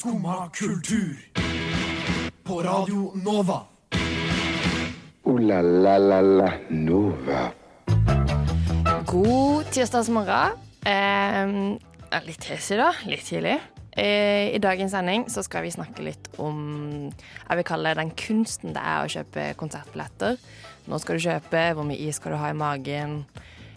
[0.00, 1.16] Skumma kultur.
[2.42, 3.60] På Radio Nova.
[5.22, 7.52] O-la-la-la-la Nova.
[9.04, 10.56] God tirsdagsmorgen.
[10.88, 11.52] Eh,
[12.16, 13.02] er litt hes i dag.
[13.12, 13.58] Litt tidlig.
[13.92, 18.14] Eh, I dagens sending så skal vi snakke litt om jeg vil kalle det den
[18.16, 20.40] kunsten det er å kjøpe konsertbilletter.
[20.88, 23.26] Nå skal du kjøpe, hvor mye is skal du ha i magen?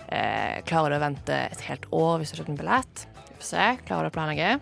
[0.08, 3.06] Eh, klarer du å vente et helt år hvis du har kjøpt en billett?
[3.28, 3.68] Vi får se.
[3.84, 4.56] Klarer du å planlegge?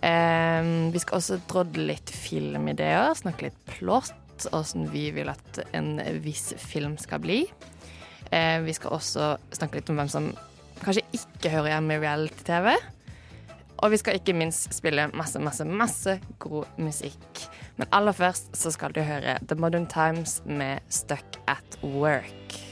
[0.00, 4.16] Eh, vi skal også drodle litt filmideer, snakke litt plott,
[4.56, 7.42] åssen vi vil at en viss film skal bli.
[8.30, 10.30] Eh, vi skal også snakke litt om hvem som
[10.80, 12.72] kanskje ikke hører hjemme i reality-TV.
[13.80, 17.44] Og vi skal ikke minst spille masse, masse, masse god musikk.
[17.80, 22.69] Men aller først så skal du høre The Modern Times med Stuck at Work.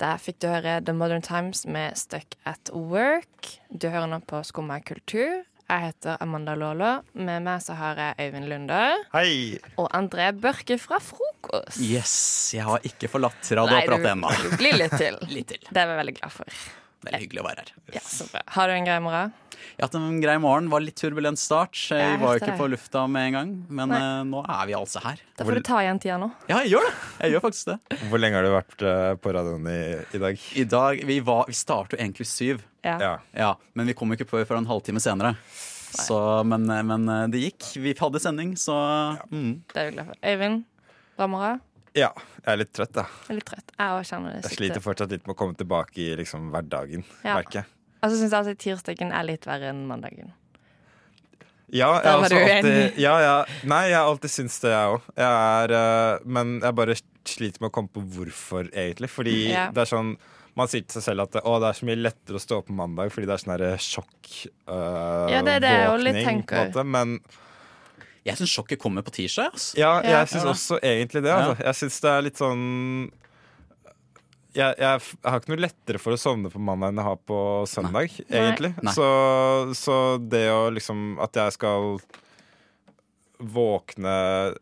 [0.00, 3.58] Der fikk du høre The Modern Times med Stuck at Work.
[3.70, 5.42] Du hører nå på Skumma kultur.
[5.72, 6.90] Jeg heter Amanda Lålå.
[7.16, 8.80] Med meg så har jeg Øyvind Lunde
[9.14, 9.58] Hei!
[9.80, 11.78] og André Børke fra Frokost.
[11.80, 12.14] Yes,
[12.56, 14.32] jeg har ikke forlatt radioapparatet ennå.
[14.42, 15.16] du blir litt til.
[15.36, 15.62] Litt til.
[15.70, 16.60] Det er vi veldig glad for.
[17.02, 17.70] Veldig hyggelig å være her.
[17.96, 18.42] Ja, så bra.
[18.54, 19.32] Har du en grei morgen?
[19.62, 20.68] Jeg har hatt en grei morgen.
[20.70, 21.74] Var litt turbulent start.
[21.90, 22.58] Jeg Jeg var jo ikke det.
[22.60, 23.50] på lufta med en gang.
[23.68, 23.98] Men Nei.
[24.02, 25.20] eh, nå er vi altså her.
[25.38, 26.28] Da får du ta igjen tida nå.
[26.50, 26.92] Ja, jeg gjør det.
[27.24, 27.98] Jeg gjør faktisk det.
[28.10, 29.80] Hvor lenge har du vært eh, på radioen i,
[30.18, 30.46] i dag?
[30.62, 33.18] I dag, Vi, var, vi startet jo egentlig syv, Ja.
[33.34, 33.52] Ja.
[33.74, 35.34] men vi kom jo ikke på før en halvtime senere.
[35.92, 37.72] Så, men, eh, men det gikk.
[37.82, 38.74] Vi hadde sending, så
[39.30, 39.52] mm.
[39.74, 40.16] Det er vi glad for.
[40.22, 40.64] Øyvind,
[41.18, 41.60] bra morgen.
[41.94, 42.10] Ja.
[42.42, 43.04] Jeg er litt trøtt, da.
[43.28, 43.72] Jeg er litt trøtt.
[43.78, 44.42] Jeg også kjenner det.
[44.48, 47.36] Jeg sliter fortsatt litt med å komme tilbake i liksom, hverdagen, Ja.
[47.38, 47.66] merker jeg.
[48.02, 50.32] Og så syns jeg at tirsdagen er litt verre enn mandagen.
[51.72, 53.36] Ja, jeg Der var du alltid, ja, ja.
[53.64, 56.26] Nei, jeg har alltid syntes det, jeg òg.
[56.26, 59.08] Men jeg bare sliter med å komme på hvorfor, egentlig.
[59.12, 59.70] Fordi Ja.
[59.70, 60.16] det er sånn
[60.58, 62.66] man sier til seg selv at å, det er så mye lettere å stå opp
[62.68, 64.32] på mandag fordi det er sånn sjokk
[64.68, 66.84] øh, Ja, det er det jeg litt tenker.
[66.84, 67.14] Men
[68.22, 69.50] Jeg syns sjokket kommer på tirsdag.
[69.50, 69.74] Altså.
[69.80, 71.32] ja, jeg syns også egentlig det.
[71.34, 71.56] Altså.
[71.66, 72.64] Jeg syns det er litt sånn
[74.52, 77.20] jeg, jeg, jeg har ikke noe lettere for å sovne på mandag enn jeg har
[77.30, 77.38] på
[77.70, 78.74] søndag, egentlig.
[78.84, 78.92] Nei.
[78.92, 79.06] Så,
[79.78, 81.96] så det å liksom At jeg skal
[83.42, 84.16] våkne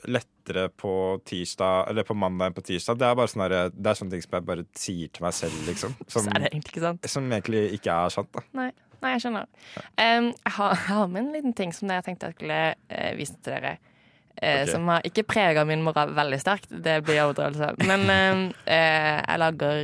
[0.08, 0.92] lettere på
[1.26, 4.24] tirsdag Eller på mandag enn på tirsdag, det er bare sånne, det er sånne ting
[4.24, 5.96] som jeg bare sier til meg selv, liksom.
[6.06, 7.10] Som, Så er det egentlig ikke sant.
[7.16, 8.30] som egentlig ikke er sant.
[8.36, 8.46] Da.
[8.56, 9.46] Nei, Nei jeg skjønner.
[9.96, 13.12] Um, jeg, har, jeg har med en liten ting som jeg tenkte jeg skulle uh,
[13.18, 13.76] vise til dere.
[14.40, 14.70] Eh, Ok.
[14.72, 17.74] Som har ikke prega min moral veldig sterkt, det blir overdrivelse.
[17.84, 18.06] Men
[18.76, 19.82] eh, jeg lager,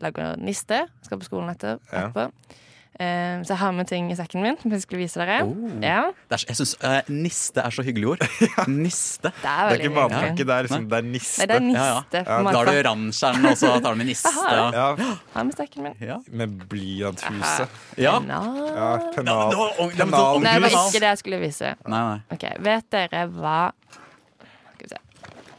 [0.00, 0.78] lager niste.
[1.04, 2.30] Skal på skolen etter, Ja.
[2.96, 5.42] Eh, så jeg har med ting i sekken min som jeg skulle vise dere.
[5.44, 5.74] Oh.
[5.84, 8.24] Ja, Det er, jeg syns uh, niste er så hyggelig ord.
[8.72, 9.32] Niste.
[9.42, 11.42] det er Det er ikke matpakke, det liksom Det er niste.
[11.42, 12.00] Nei, det er Ja, ja.
[12.16, 14.32] Ja, Da har du oransjeren, og så tar du med niste.
[14.32, 14.86] har Ja.
[14.96, 15.98] Ja, Har med sekken min.
[16.00, 16.18] Ja.
[16.30, 17.68] med blyanthuse.
[18.00, 18.16] Ja.
[18.20, 18.56] Pennal.
[18.64, 20.40] Ja, Ja, pennal.
[20.40, 21.74] Nei, det var ikke det jeg skulle vise.
[21.86, 22.20] Nei, nei.
[22.32, 23.58] Okay, Vet dere hva.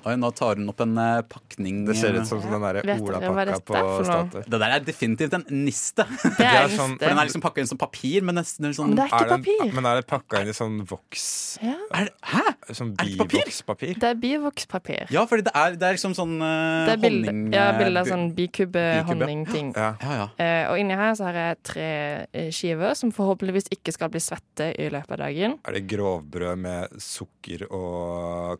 [0.07, 1.81] Oi, nå tar hun opp en uh, pakning.
[1.87, 3.81] Det ser ut som den der olapakka på?
[4.07, 4.45] Statoil.
[4.47, 6.05] Det der er definitivt en niste.
[6.37, 7.03] Det er er sånn- niste.
[7.03, 9.19] For den er liksom pakka inn som papir, men nesten sånn Men det er ikke
[9.25, 9.73] Er den, papir.
[9.75, 11.25] men er det pakka inn i sånn voks
[11.65, 11.75] Ja.
[11.99, 12.43] er Hæ?
[12.77, 13.93] Sånn det bivokspapir?
[13.99, 15.11] Det er bivokspapir.
[15.13, 17.53] Ja, fordi det er, det er liksom sånn uh, Det er bild, honning...
[17.55, 19.11] ja, eh, bilde av sånn bikube, Bikube.
[19.11, 19.73] honningting.
[19.75, 19.91] Ja.
[20.03, 20.27] Ja, ja.
[20.43, 21.89] Eh, og inni her så har jeg tre
[22.31, 25.57] eh, skiver som forhåpentligvis ikke skal bli svette i løpet av dagen.
[25.67, 28.59] Er det grovbrød med sukker og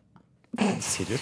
[0.81, 1.21] sirup?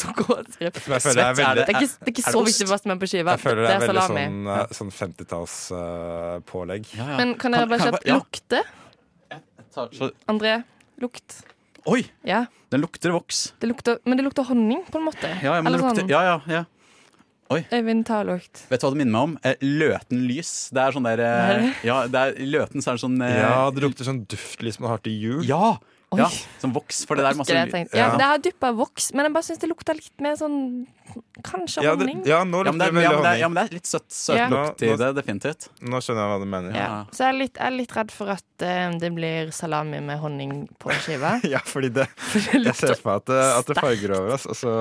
[0.00, 1.82] Sukker Det, Det det er
[2.12, 3.34] ikke så viktig hva som er på skiva.
[3.36, 6.84] jeg føler det Det er er veldig sånn, eh, sånn 50-tallspålegg.
[6.96, 7.16] ja, ja.
[7.20, 8.62] Men kan dere bare kjapt lukte?
[10.30, 10.62] André,
[11.02, 11.40] lukt.
[11.88, 13.52] Oi, Ja, den lukter voks.
[13.60, 15.28] det lukter, men det lukter honning, på en måte.
[15.42, 16.10] Ja, ja, men det lukter, sånn.
[16.12, 16.64] ja, ja, ja.
[17.50, 18.60] Øyvind, ta lukt.
[18.70, 19.32] Vet du hva det minner meg om?
[19.42, 20.50] Eh, løten lys.
[20.70, 21.72] Det er sånn der er eh.
[21.82, 24.92] Ja, det er, løten så er det sånn eh, Ja, det lukter sånn duftlys man
[24.92, 25.40] har til jul.
[25.48, 25.72] Ja!
[26.10, 26.18] Oi.
[26.18, 26.26] ja
[26.58, 27.04] Som voks.
[27.06, 27.88] For det der er masse det jeg.
[27.94, 30.56] Ja, det har duppa voks, men jeg bare syns det lukter litt mer sånn
[31.46, 32.20] Kanskje Ja, det, honning?
[32.26, 34.48] ja, nå ja, lukter det, veldig men er, ja, men det er litt søt Ja.
[34.50, 35.68] lukt i Nå- det, definitivt.
[35.82, 36.74] Nå skjønner jeg hva du mener.
[36.74, 36.82] Ja.
[36.86, 36.98] Ja.
[37.14, 40.18] Så jeg er, litt, jeg er litt redd for at uh, det blir salami med
[40.22, 41.36] honning på skiva.
[41.54, 42.08] Ja, fordi det
[42.54, 44.46] Jeg ser for meg at det, at det farger over oss.
[44.50, 44.74] Altså,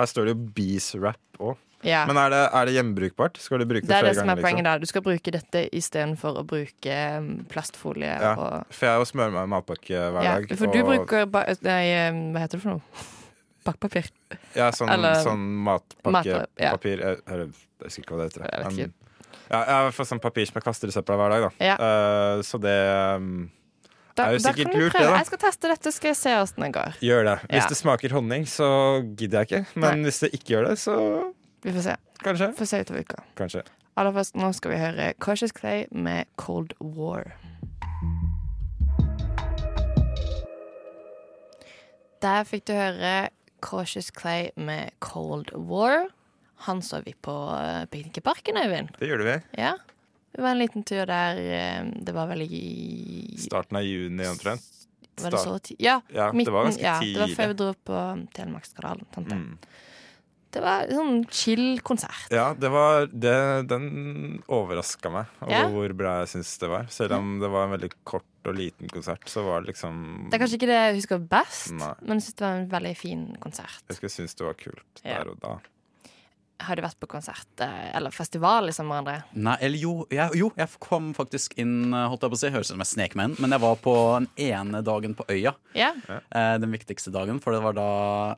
[0.00, 1.56] Her står det jo Bees Wrap òg.
[1.82, 2.04] Ja.
[2.06, 3.38] Men er det, er det gjenbrukbart?
[3.42, 4.68] Skal du bruke det, Det er flere det som er poenget Liksom?
[4.70, 4.78] da.
[4.78, 8.12] Du skal bruke dette istedenfor å bruke mm, plastfolie.
[8.22, 10.52] Ja, Og, for jeg smører meg matpakke hver ja, dag.
[10.58, 11.26] for du og- bruker
[11.66, 12.82] nei, eh, Hva heter det for noe?
[13.66, 14.10] Bakepapir.
[14.58, 16.10] Ja, sånn, Eller- sånn Mat- ja.
[16.10, 17.50] matpakkepapir jeg, jeg
[17.82, 18.46] husker ikke hva det heter.
[18.46, 18.92] Jeg vet ikke.
[19.50, 21.42] ja, jeg har fått sånn papir som jeg kaster i søpla hver dag.
[21.48, 21.50] Da.
[21.66, 21.76] Ja.
[21.78, 22.78] Eh, så det
[23.18, 23.50] um,
[24.14, 25.16] Da, er jo sikkert lurt, det, da.
[25.18, 26.98] Jeg skal teste dette, skal jeg se åssen det går.
[27.00, 27.36] gjør det.
[27.48, 27.68] Hvis Ja.
[27.68, 28.66] det smaker honning, så
[29.16, 29.66] gidder jeg ikke.
[29.74, 30.10] Men Nei.
[30.10, 30.96] hvis det ikke gjør det, så
[31.62, 31.96] Vi får se.
[32.22, 32.52] kanskje.
[32.58, 33.22] Får se utover uka.
[33.38, 33.62] Kanskje.
[33.96, 37.32] Aller først nå skal vi høre Cautious Clay med Cold War.
[42.22, 43.28] Der fikk du høre
[43.62, 46.08] Cautious Clay med Cold War.
[46.66, 48.92] Han så vi på uh, Piknikparken, Øyvind.
[49.00, 49.36] Det gjorde vi.
[49.58, 49.72] Ja.
[50.32, 54.62] Det var en liten tur der eh, Det var vel i Starten av juni omtrent.
[55.20, 57.56] Var det så Start- ti- Ja, Ja, det var ganske ja, Det var før vi
[57.58, 57.98] dro på
[58.32, 59.04] Telemarkskanalen.
[59.18, 59.58] Mm.
[60.52, 62.26] Det var en sånn chill konsert.
[62.30, 63.36] Ja, det var det,
[63.70, 65.62] Den overraska meg over Ja.
[65.72, 66.86] hvor bra jeg syns det var.
[66.92, 70.34] Selv om det var en veldig kort og liten konsert, så var det liksom Det
[70.36, 71.94] er kanskje ikke det jeg husker best, Nei.
[72.02, 73.82] men jeg synes det var en veldig fin konsert.
[73.88, 75.18] Jeg skulle synes det var kult Ja.
[75.22, 75.58] der og da.
[76.62, 79.16] Har du vært på konsert eh, eller festival i sommer, André?
[79.34, 82.68] Nei, eller jo, jeg, jo, jeg kom faktisk inn, holdt jeg på å si, høres
[82.70, 85.54] ut som jeg snek meg inn, men jeg var på den ene dagen på Øya.
[85.74, 85.88] Ja.
[86.06, 87.88] Eh, den viktigste dagen, for det var da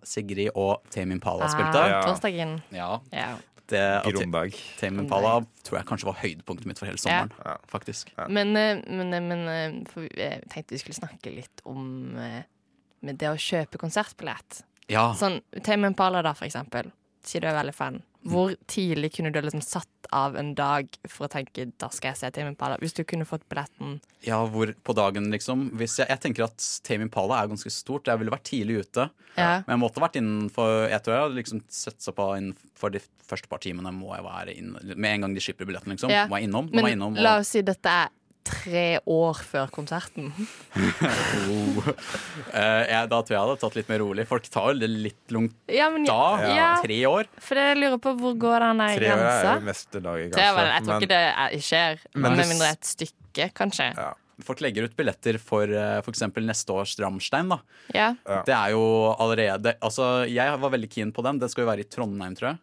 [0.08, 1.82] Sigrid og Tame Impala spilte.
[1.82, 2.00] Ah, Ja.
[2.08, 2.56] Torsdagen.
[2.72, 3.34] Ja, Ja.
[3.68, 4.56] det, Grunberg.
[4.80, 5.34] Tame Impala
[5.64, 7.30] tror jeg kanskje var høydepunktet mitt for hele sommeren.
[7.44, 7.56] Ja.
[7.68, 8.10] Faktisk.
[8.28, 12.42] Men, eh, men, eh, men eh, for jeg tenkte vi skulle snakke litt om eh,
[13.04, 14.62] med det å kjøpe konsertbillett.
[14.88, 16.90] Ja, Sånn, Tame Impala, da, for eksempel.
[17.24, 18.02] Sier du er veldig fan.
[18.24, 22.20] Hvor tidlig kunne du liksom satt av en dag for å tenke da skal jeg
[22.20, 22.78] se Tame Impala?
[22.80, 25.66] Hvis du kunne fått billetten ja hvor på dagen, liksom.
[25.76, 28.08] Hvis jeg, jeg tenker at Tame Impala er ganske stort.
[28.08, 29.08] Jeg ville vært tidlig ute.
[29.36, 29.58] Ja.
[29.66, 33.02] Men jeg måtte vært innenfor Jeg tror jeg hadde liksom sett så på innenfor de
[33.24, 36.12] første par timene må jeg være inn, Med en gang de slipper billetten, liksom.
[36.12, 36.24] Ja.
[36.30, 36.70] Må jeg innom.
[36.70, 38.12] Må Men jeg innom la oss si dette er
[38.44, 40.32] tre år før konserten.
[42.54, 44.24] Eh, ja, Da tror jeg jeg hadde tatt litt mer rolig.
[44.28, 46.18] Folk tar jo det litt langt Ja, men da.
[46.54, 47.28] ja, Tre år.
[47.42, 48.98] for jeg lurer på hvor går den grensa?
[48.98, 52.50] Tre år er jo dag, Tre år, jeg tror ikke det er, skjer, Men med
[52.52, 53.88] mindre et stykke, kanskje.
[53.96, 54.10] Ja.
[54.44, 57.48] Folk legger ut billetter for eh, for eksempel neste års Ramstein.
[57.52, 57.58] da
[57.94, 58.08] Ja.
[58.26, 58.42] Ja.
[58.46, 58.84] Det er jo
[59.18, 61.38] allerede Altså, Jeg var veldig keen på den.
[61.38, 62.58] Den skal jo være i Trondheim, tror jeg.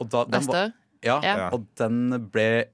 [0.00, 0.72] Og da, den Neste år.
[1.02, 1.48] Ja, Ja.
[1.52, 2.66] og den ble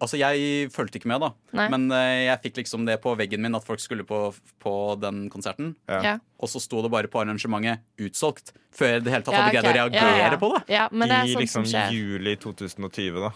[0.00, 1.28] Altså, jeg fulgte ikke med, da.
[1.54, 1.68] Nei.
[1.70, 5.28] Men eh, jeg fikk liksom det på veggen min at folk skulle på, på den
[5.30, 5.76] konserten.
[5.86, 6.00] Ja.
[6.02, 6.14] Ja.
[6.42, 9.42] Og så sto det bare på arrangementet 'utsolgt', før jeg i det hele tatt Ja,
[9.44, 10.36] hadde greid å reagere Ja, ja.
[10.42, 10.62] på det.
[10.74, 11.94] Ja, men det er I sånt liksom som skjer.
[11.94, 13.30] juli 2020, da.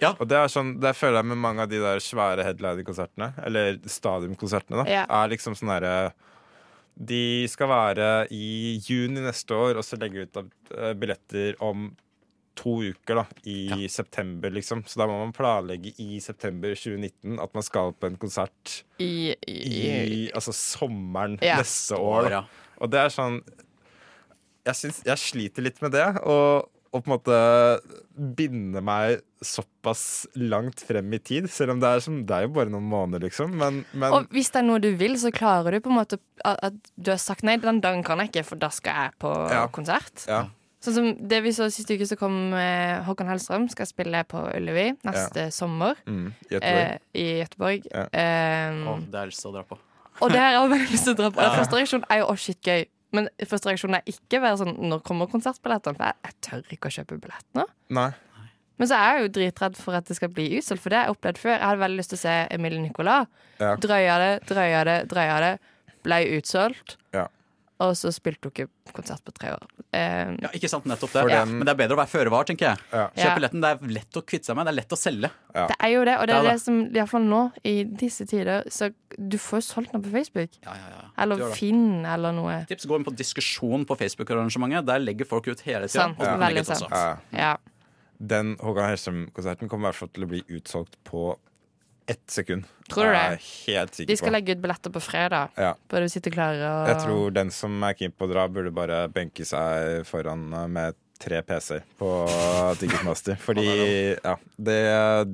[0.00, 0.14] Ja.
[0.18, 3.76] Og det er sånn, det føler jeg med mange av de der svære headliner-konsertene, eller
[3.84, 5.04] stadionkonsertene, da, Ja.
[5.04, 6.12] er liksom sånn derre
[7.00, 11.54] De skal være i juni neste år, og så legger de ut av, eh, billetter
[11.60, 11.96] om
[12.60, 14.82] to uker, da, i september, liksom.
[14.86, 19.32] Så da må man planlegge i september 2019 at man skal på en konsert I,
[19.48, 19.86] i, i,
[20.18, 21.56] i altså sommeren Ja.
[21.62, 22.28] neste år.
[22.36, 22.42] Da.
[22.80, 23.40] Og det er sånn
[24.66, 26.04] Jeg, syns, jeg sliter litt med det.
[26.28, 27.36] Og, og på en måte
[28.36, 31.46] binde meg såpass langt frem i tid.
[31.50, 33.54] Selv om det er, som, det er jo bare noen måneder, liksom.
[33.56, 36.20] Men, men Og hvis det er noe du vil, så klarer du på en måte
[36.44, 39.16] at at du har sagt nei, den dagen kan jeg ikke, for da skal jeg
[39.24, 39.64] på Ja.
[39.72, 40.26] konsert.
[40.28, 40.42] ja,
[40.80, 44.40] Sånn som det vi så siste uke, så kom eh, Håkon Hellstrøm skal spille på
[44.56, 46.86] Ullevi neste sommer mm, i Göteborg.
[46.86, 47.90] eh, i Gøteborg.
[47.92, 48.06] Ja.
[48.16, 49.76] Eh, oh, det er lyst til å dra på.
[50.20, 51.50] og det har jeg veldig lyst til å dra på.
[51.58, 52.86] Første reaksjon er jo å, shit, gøy.
[53.12, 55.98] Men første reaksjon er ikke være sånn når kommer konsertbillettene?
[55.98, 57.66] For jeg, jeg tør ikke å kjøpe billett nå.
[57.98, 58.10] Nei.
[58.80, 61.10] Men så er jeg jo dritredd for at det skal bli utsolgt, for det har
[61.10, 61.52] jeg opplevd før.
[61.58, 63.28] Jeg hadde veldig lyst til å se Emilie Nicolas.
[63.60, 63.74] Ja.
[63.76, 65.50] Drøya det, drøya det, drøya det.
[66.06, 66.94] Ble utsolgt.
[67.12, 67.26] Ja.
[67.80, 69.62] Og så spilte hun ikke konsert på tre år.
[69.96, 71.22] Eh, Ja, ikke sant, nettopp det.
[71.32, 71.44] Ja.
[71.46, 72.78] den- Men det er bedre å være føre var, tenker jeg.
[72.92, 73.06] Ja.
[73.08, 73.34] Kjøp Ja.
[73.38, 73.60] billetten.
[73.62, 74.66] Det er lett å kvitte seg med.
[74.66, 75.30] Det er lett å selge.
[75.54, 78.26] Det er jo det, og det er Det er det, som iallfall nå, i disse
[78.28, 80.50] tider, så du får jo solgt noe på Facebook.
[80.62, 81.08] Ja, ja, ja.
[81.24, 81.50] Eller.
[81.54, 82.66] Finn, eller noe.
[82.68, 84.84] Tips, går inn på diskusjon på Facebook-arrangementet.
[84.84, 86.14] Der legger folk ut hele tida.
[86.14, 86.18] Sant.
[86.18, 86.90] Veldig sant.
[86.90, 87.16] Ja.
[87.32, 87.56] Ja.
[88.20, 91.36] Den Håkan Hellstrøm-konserten kommer i hvert fall til å bli utsolgt på
[92.10, 92.64] ett sekund.
[92.90, 93.20] Tror du det?
[93.20, 94.10] Jeg er helt sikker på.
[94.12, 95.52] De skal legge ut billetter på fredag.
[95.60, 95.74] Ja.
[95.92, 99.04] Du sitte klare og Jeg tror den som er keen på å dra, burde bare
[99.14, 102.10] benke seg foran eh, med tre PC-er på
[102.80, 103.36] Ticketmaster.
[103.44, 103.66] Fordi
[104.16, 104.78] ja, det,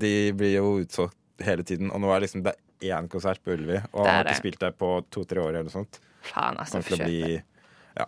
[0.02, 1.16] de blir jo utsolgt
[1.46, 1.90] hele tiden.
[1.94, 4.60] Og nå er liksom det er én konsert på Ullevi, og han har ikke spilt
[4.60, 5.54] der på to-tre år.
[5.54, 6.80] eller noe sånt Faen, altså.
[6.80, 7.36] Kommer til å bli
[7.96, 8.04] Ja.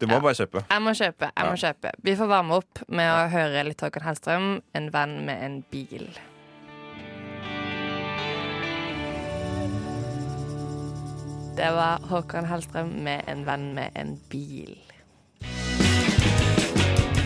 [0.00, 0.20] Du må Ja.
[0.26, 0.64] bare kjøpe.
[0.68, 1.30] Jeg må kjøpe.
[1.36, 5.24] jeg må kjøpe Vi får varme opp med å høre litt Håkon Hellstrøm, en venn
[5.24, 6.10] med en bil.
[11.60, 14.70] Det var Håkon Hellstrøm med en venn med en bil.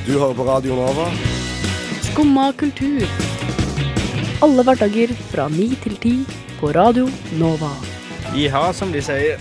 [0.06, 1.04] Du hører på Radio Nova.
[2.08, 3.04] Skumma kultur.
[4.42, 6.14] Alle hverdager fra ni til ti
[6.58, 7.06] på Radio
[7.38, 7.70] Nova.
[8.34, 9.38] Jiha, som de sier.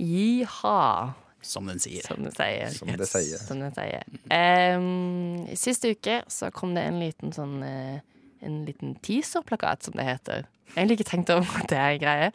[0.00, 1.12] Jiha,
[1.44, 2.02] Som den sier.
[2.08, 2.72] som det sier.
[2.80, 3.44] Som det sier.
[3.44, 4.08] Som det sier.
[4.32, 8.00] Um, siste uke så kom det en liten sånn eh,
[8.44, 10.46] En liten teaserplakat, som det heter.
[10.68, 12.28] Jeg har egentlig ikke tenkt over at det er en greie.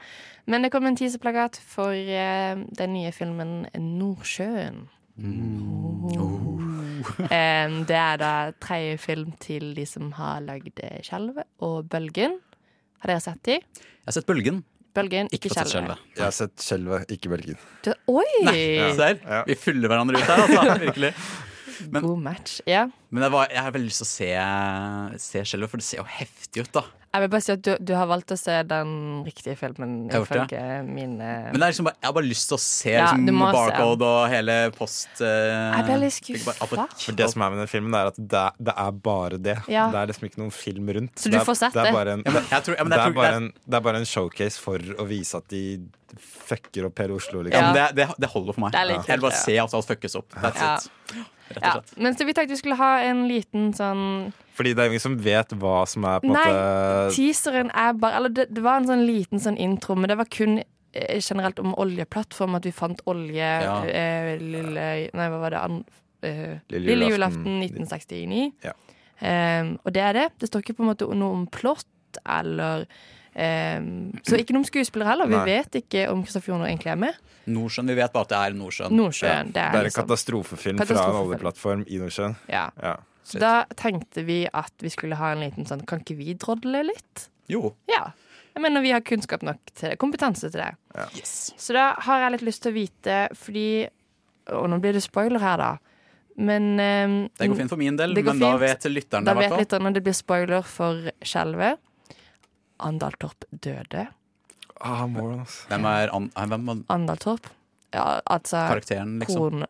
[0.50, 4.88] Men det kom en teaserplakat for eh, den nye filmen Nordsjøen.
[5.20, 6.50] Oh.
[7.28, 8.32] Eh, det er da
[8.64, 12.38] tredje film til de som har lagd eh, Skjelvet og Bølgen.
[13.04, 13.58] Har dere sett de?
[13.60, 14.62] Jeg har sett Bølgen.
[14.94, 16.02] Bølgen, Ikke ikke Skjelvet.
[16.16, 17.58] Jeg har sett Skjelvet, ikke bølgen.
[17.84, 18.24] Du, Oi!
[18.46, 19.18] Der.
[19.20, 19.42] Ja.
[19.50, 20.78] Vi fyller hverandre ut her, altså.
[20.86, 21.12] Virkelig.
[21.92, 22.60] Men- God match.
[22.70, 22.88] Ja.
[23.14, 24.30] Men jeg, var, jeg har veldig lyst til å se,
[25.22, 26.84] se Skjelvet, for det ser jo heftig ut, da.
[27.14, 30.18] Jeg vil bare si at du, du har valgt å se den riktige filmen Jeg
[30.18, 30.46] har det.
[30.50, 33.12] ifølge mine Men det er liksom bare, jeg har bare lyst til å se Ja,
[33.14, 35.12] liksom, Barcode se og hele post...
[35.22, 35.28] Uh,
[35.78, 36.56] Jeg ble litt skuffa.
[37.04, 39.58] For det som er med den filmen, er at det det er bare det.
[39.70, 39.86] Ja.
[39.94, 41.14] Det er liksom ikke noen film rundt.
[41.22, 41.84] Så du det er, får sett det.
[41.86, 41.92] det?
[41.94, 43.52] Er bare en, Ja, men jeg tror, ja, men det, jeg tror, bare det, en,
[43.76, 45.64] det bare en showcase for å vise at de
[46.18, 47.70] fucker opp hele Oslo, ja, liksom.
[47.70, 48.74] men det, det, det holder for meg.
[48.74, 50.34] Det er litt Jeg vil bare se at alt fuckes opp.
[50.42, 50.74] That's Ja.
[50.82, 51.30] it.
[51.56, 52.04] Rett og Ja.
[52.04, 55.18] Men så vi tenkte vi skulle ha en liten sånn Fordi det er ingen som
[55.18, 58.78] vet hva som er på en Nei, måte teaseren er bare Eller det, det var
[58.82, 62.72] en sånn liten sånn intro, men det var kun eh, generelt om oljeplattform, at vi
[62.72, 63.80] fant olje Ja.
[63.86, 65.62] eh, lille Nei, hva var det?
[65.64, 65.80] An,
[66.22, 67.60] eh, Lille lille julaften.
[67.62, 68.52] julaften 1969.
[68.64, 68.74] Ja.
[69.22, 70.28] Ehm, og det er det.
[70.40, 71.86] Det står ikke på en måte noe om plott
[72.26, 72.86] eller
[73.36, 75.28] ehm, Så ikke noe om skuespillere heller.
[75.28, 75.46] Vi Nei.
[75.46, 77.16] vet ikke om Kristoffer Joner egentlig er med.
[77.48, 78.92] Nordsjøen, vi vet bare at det er Nordsjøen.
[78.96, 79.48] Nordsjøen.
[79.48, 79.54] ja.
[79.54, 82.36] Det er er en katastrofefilm, katastrofefilm fra en oljeplattform i Nordsjøen.
[82.50, 82.70] ja.
[82.82, 82.98] Ja.
[83.24, 86.82] Så da tenkte vi at vi skulle ha en liten sånn Kan ikke vi drodle
[86.84, 87.30] litt?
[87.48, 87.74] Jo.
[87.88, 88.12] Ja.
[88.54, 89.98] Jeg mener vi har kunnskap nok til det.
[89.98, 90.74] Kompetanse til det.
[91.16, 91.54] Yes.
[91.58, 93.88] Så da har jeg litt lyst til å vite, fordi
[94.52, 95.78] Og nå blir det spoiler her, da.
[96.36, 98.28] Men um, Det går fint for min del, men fint.
[98.28, 99.50] men da vet lytteren Da det.
[99.50, 101.80] Da vet lytterne det blir spoiler for Skjelvet.
[102.84, 104.08] Andal Torp døde.
[104.84, 105.68] Ah, Moran, altså.
[105.70, 107.48] Hvem er an, hvem er Andal Torp.
[107.94, 109.38] Ja, altså karakteren, liksom?
[109.54, 109.68] Kone,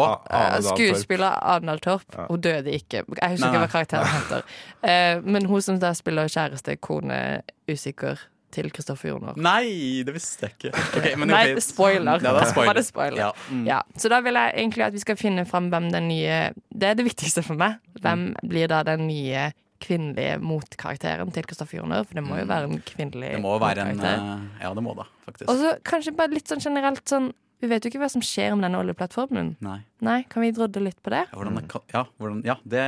[0.00, 2.06] oh, Ah, skuespiller Andal Torp.
[2.16, 2.24] Ja.
[2.30, 3.02] Hun døde ikke.
[3.04, 4.46] Jeg husker Nei, ikke hva karakteren heter.
[4.86, 8.18] Eh, men hun som da spiller kjæreste, kone, usikker
[8.54, 9.34] til Kristoffer Joner.
[9.36, 10.70] Nei, det visste jeg ikke.
[11.00, 11.60] Okay, men Nei, ok.
[11.66, 12.22] spoiler.
[12.24, 12.78] Ja, det er spoiler.
[12.78, 13.18] Det spoiler?
[13.20, 13.30] Ja.
[13.50, 13.64] Mm.
[13.68, 16.38] Ja, så da vil jeg egentlig at vi skal finne fram hvem den nye
[16.72, 17.76] Det er det viktigste for meg.
[18.00, 18.48] Hvem Mm.
[18.48, 22.04] blir da den nye kvinnelige motkarakteren til Kristoffer Joner?
[22.04, 23.40] For det må jo være en kvinnelig Mm.
[23.40, 24.46] Det må være en motkarakter.
[24.62, 25.48] Ja, det må da, faktisk.
[25.50, 28.52] Og så kanskje bare litt sånn generelt sånn Vi vet jo ikke hva som skjer
[28.52, 29.54] med denne oljeplattformen.
[29.64, 29.78] Nei.
[30.04, 31.22] Nei, kan vi drodle litt på det?
[31.24, 32.82] Ja, hvordan det ja, hvordan, ja det,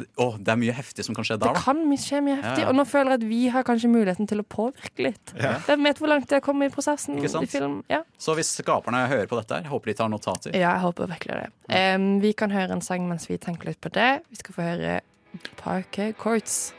[0.00, 1.60] det Å, det er mye heftig som kan skje Det der, da.
[1.62, 2.72] kan skje mye heftig, Ja, ja.
[2.72, 5.30] og nå føler jeg at vi har kanskje muligheten til å påvirke litt.
[5.38, 7.46] Hvem vet hvor langt det kommer i prosessen Ikke sant?
[7.46, 7.76] i film?
[7.88, 8.02] Ja.
[8.18, 10.58] Så hvis skaperne hører på dette her, håper de tar notater.
[10.58, 11.48] Ja, jeg håper virkelig det.
[11.94, 14.24] Um, vi kan høre en sang mens vi tenker litt på det.
[14.28, 14.98] Vi skal få høre
[15.56, 16.72] Parquet Courts.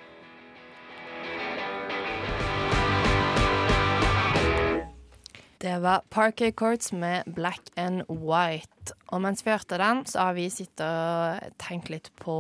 [5.62, 8.96] Det var Parquet Courts med Black and White.
[9.14, 12.34] Og mens vi hørte den, så har vi sittet og tenkt litt på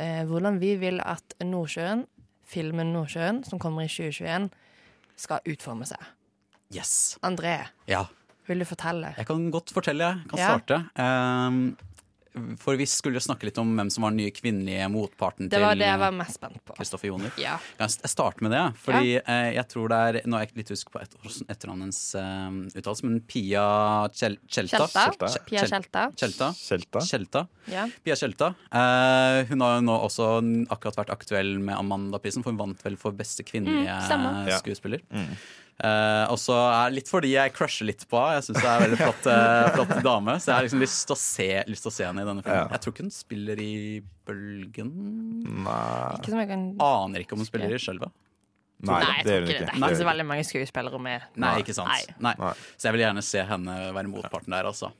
[0.00, 2.06] eh, hvordan vi vil at Nordsjøen,
[2.48, 4.48] filmen Nordsjøen, som kommer i 2021,
[5.20, 6.00] skal utforme seg.
[6.74, 7.18] Yes.
[7.22, 8.06] André, Ja.
[8.48, 9.12] vil du fortelle?
[9.18, 10.48] Jeg kan godt fortelle, jeg kan Ja.
[10.48, 10.80] starte.
[10.96, 11.76] Ehm,
[12.58, 15.74] for vi skulle snakke litt om hvem som var den nye kvinnelige motparten Det var
[15.76, 16.74] til det jeg var mest spent på.
[16.78, 17.30] Kristoffer Joner.
[17.38, 17.56] Ja.
[17.78, 18.62] Kan jeg starte med det?
[18.82, 21.14] Fordi eh, jeg tror det er Nå er jeg litt usikker på et,
[21.54, 23.64] etternavnets uh, uttalelse, men Pia
[24.12, 24.82] Kjel, Kjelta.
[24.90, 25.30] Kjelta.
[25.30, 26.04] Kjel- Pia Kjelta.
[26.18, 26.50] Kjelta.
[26.58, 27.04] Kjelta.
[27.08, 27.44] Kjelta.
[27.70, 27.86] Ja.
[28.04, 28.52] Pia Kjelta.
[28.74, 30.30] Eh, hun har jo nå også
[30.74, 35.00] akkurat vært aktuell med Amandaprisen, for hun vant vel for beste kvinnelige Mm, skuespiller.
[35.10, 35.22] Ja.
[35.74, 38.38] Eh, og så er det litt fordi jeg crusher litt på henne.
[38.38, 40.36] Jeg syns det er en veldig flott, uh, flott dame.
[40.38, 42.44] Så jeg har liksom lyst til å se, lyst til å se henne i denne
[42.46, 42.60] filmen.
[42.60, 42.68] Ja.
[42.76, 43.72] Jeg tror ikke hun spiller i
[44.24, 44.92] Bølgen.
[45.64, 45.80] Nei,
[46.20, 48.14] Ikke som jeg kan Aner ikke om hun spiller i Skjelvet.
[48.84, 49.66] Nei, Nei, jeg det tror gjør hun ikke det.
[49.66, 51.26] Det er ikke så veldig mange skuespillere med.
[51.44, 51.90] Nei, ikke sant.
[51.90, 52.16] Nei.
[52.28, 52.34] Nei.
[52.40, 52.52] Nei.
[52.76, 54.90] Så jeg vil gjerne se henne være motparten der, altså.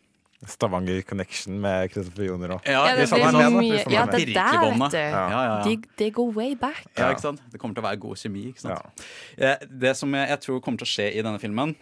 [0.50, 2.68] Stavanger Connection med Kristoffer Joner òg.
[2.68, 4.98] Ja, det det, mye Ja, det der, vet du.
[4.98, 5.56] Ja, ja, ja.
[5.64, 6.84] De, they go way back.
[6.98, 7.42] Ja, ikke sant?
[7.52, 8.46] Det kommer til å være god kjemi.
[8.52, 8.78] ikke sant?
[9.38, 9.50] Ja.
[9.54, 11.74] Eh, Det som jeg, jeg tror kommer til å skje i denne filmen,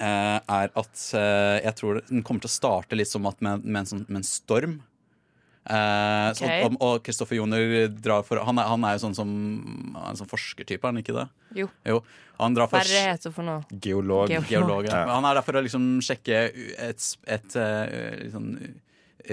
[0.00, 3.64] eh, er at eh, jeg tror den kommer til å starte litt som at med,
[3.64, 4.78] med, en, sånn, med en storm.
[5.70, 9.30] Eh, så, og, og Kristoffer Joner drar for han er, han er jo sånn som
[10.00, 11.26] en sånn forskertype, er han ikke det?
[11.62, 11.68] Jo.
[11.86, 12.00] Jo.
[12.40, 13.62] Han drar Hva for er det heter for noe?
[13.70, 14.32] Geolog.
[14.32, 14.50] Geolog.
[14.50, 14.88] geolog.
[14.88, 15.04] Ja.
[15.04, 15.16] Ja.
[15.18, 17.58] Han er der for å liksom sjekke et, et, et,
[18.24, 18.54] litt sånn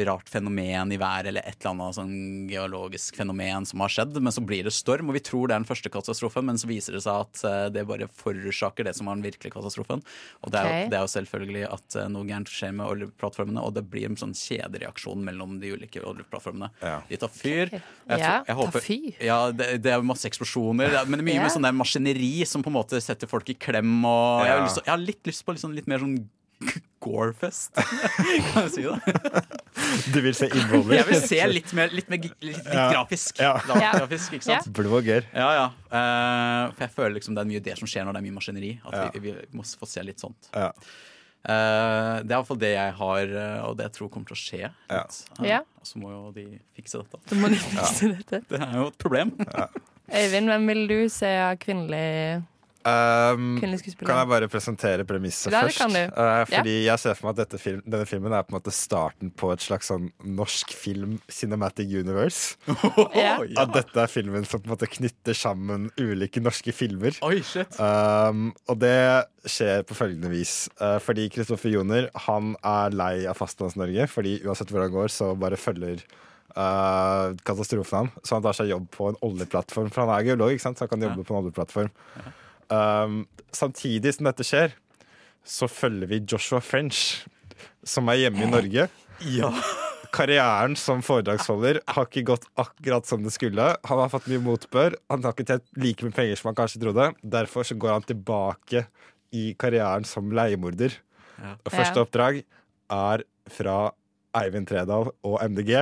[0.05, 2.15] rart fenomen i været, eller et eller annet sånn
[2.51, 4.17] geologisk fenomen som har skjedd.
[4.21, 6.69] Men så blir det storm, og vi tror det er den første katastrofen, men så
[6.69, 10.03] viser det seg at eh, det bare forårsaker det som var den virkelige katastrofen.
[10.43, 10.91] Og det er, okay.
[10.91, 14.19] det er jo selvfølgelig at eh, noe gærent skjer med oljeplattformene, og det blir en
[14.19, 16.71] sånn kjedereaksjon mellom de ulike oljeplattformene.
[16.83, 16.99] Ja.
[17.09, 17.75] De tar fyr.
[17.77, 19.11] Jeg jeg tar håper- fyr.
[19.23, 21.47] Ja, det, det er masse eksplosjoner, det er- men det er mye yeah.
[21.47, 23.99] med sånn der maskineri som på en måte setter folk i klem.
[24.05, 26.19] Og jeg, har lyst jeg har litt lyst på sånn, litt mer sånn
[26.99, 27.75] Gorefest.
[28.51, 29.61] kan jeg si det?
[30.13, 30.97] Du vil se innholdet?
[30.99, 32.87] Jeg vil se litt mer litt, mer, litt, litt Ja.
[32.93, 33.39] grafisk.
[33.43, 33.53] Ja.
[33.79, 33.91] Ja.
[33.99, 34.69] grafisk ikke sant?
[34.73, 35.27] Blod og gørr.
[35.33, 35.67] Ja, ja.
[35.91, 38.37] Uh, for jeg føler liksom det er mye det som skjer når det er mye
[38.39, 38.71] maskineri.
[38.85, 39.05] At Ja.
[39.13, 40.49] vi, vi må få se litt sånt.
[40.55, 40.71] Ja.
[41.47, 44.41] Uh, det er iallfall det jeg har, eh, og det jeg tror kommer til å
[44.41, 44.71] skje.
[44.91, 45.03] Ja.
[45.39, 45.59] Uh, Ja.
[45.79, 47.21] Og så må jo de fikse dette.
[47.29, 48.41] Så må de fikse dette.
[48.49, 49.31] Det er jo et problem.
[50.11, 52.43] Øyvind, hvem vil du se av kvinnelig,
[52.87, 55.79] Um, kan jeg bare presentere premisset Ja, først?
[55.81, 55.99] kan du.
[55.99, 58.71] Eh, fordi jeg ser for meg at dette film, denne filmen er på en måte
[58.75, 62.55] starten på et slags sånn norsk film cinematic universe.
[63.17, 63.39] Ja.
[63.59, 67.17] At dette er filmen som på en måte knytter sammen ulike norske filmer.
[67.25, 67.75] Oi, shit.
[67.81, 68.93] Um, og det
[69.49, 70.67] skjer på følgende vis.
[70.79, 74.07] Uh, fordi Kristoffer Joner han er lei av Fastlands-Norge.
[74.11, 76.03] Fordi uansett hvor han går, så bare følger
[76.55, 78.11] uh, katastrofen han.
[78.23, 79.89] Så han tar seg jobb på en oljeplattform.
[79.93, 80.79] For han er geolog, ikke sant?
[80.79, 81.91] så han kan jobbe på en oljeplattform.
[82.73, 84.75] Um, samtidig som dette skjer,
[85.47, 87.23] så følger vi Joshua French,
[87.87, 88.87] som er hjemme i Norge.
[89.33, 89.51] Ja.
[90.13, 93.69] Karrieren som foredragsholder har ikke gått akkurat som det skulle.
[93.87, 94.97] Han har fått mye motbør.
[95.11, 97.09] Han har ikke tjent like mye penger som han kanskje trodde.
[97.23, 98.85] Derfor så går han tilbake
[99.35, 100.95] i karrieren som leiemorder.
[101.37, 101.55] Ja.
[101.59, 102.41] Og første oppdrag
[102.93, 103.77] er fra
[104.37, 105.73] Eivind Tredal og MDG,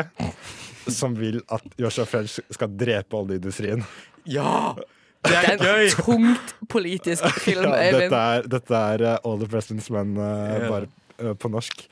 [0.92, 3.86] som vil at Joshua French skal drepe oljeindustrien.
[4.26, 4.76] ja!
[5.26, 5.86] Det Det er er gøy!
[5.86, 8.06] en tungt politisk film, Eivind.
[8.08, 10.88] Dette er, dette er uh, All the President's Men uh, bare
[11.22, 11.86] uh, på norsk.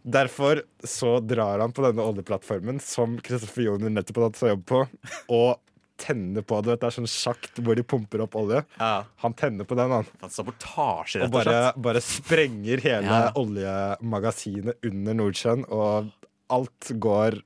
[0.00, 4.62] Derfor så drar han på denne oljeplattformen som Kristoffer Joner nettopp har tatt seg jobb
[4.70, 4.78] på,
[5.40, 5.58] og
[6.00, 6.78] tenner på det.
[6.80, 8.62] Det er sånn sjakt hvor de pumper opp olje.
[8.80, 9.02] Ja.
[9.20, 10.06] Han tenner på den, han.
[10.32, 13.26] Sabotasje, Og rett og bare, bare sprenger hele Ja.
[13.36, 16.08] oljemagasinet under Nordsjøen, og
[16.50, 17.36] alt går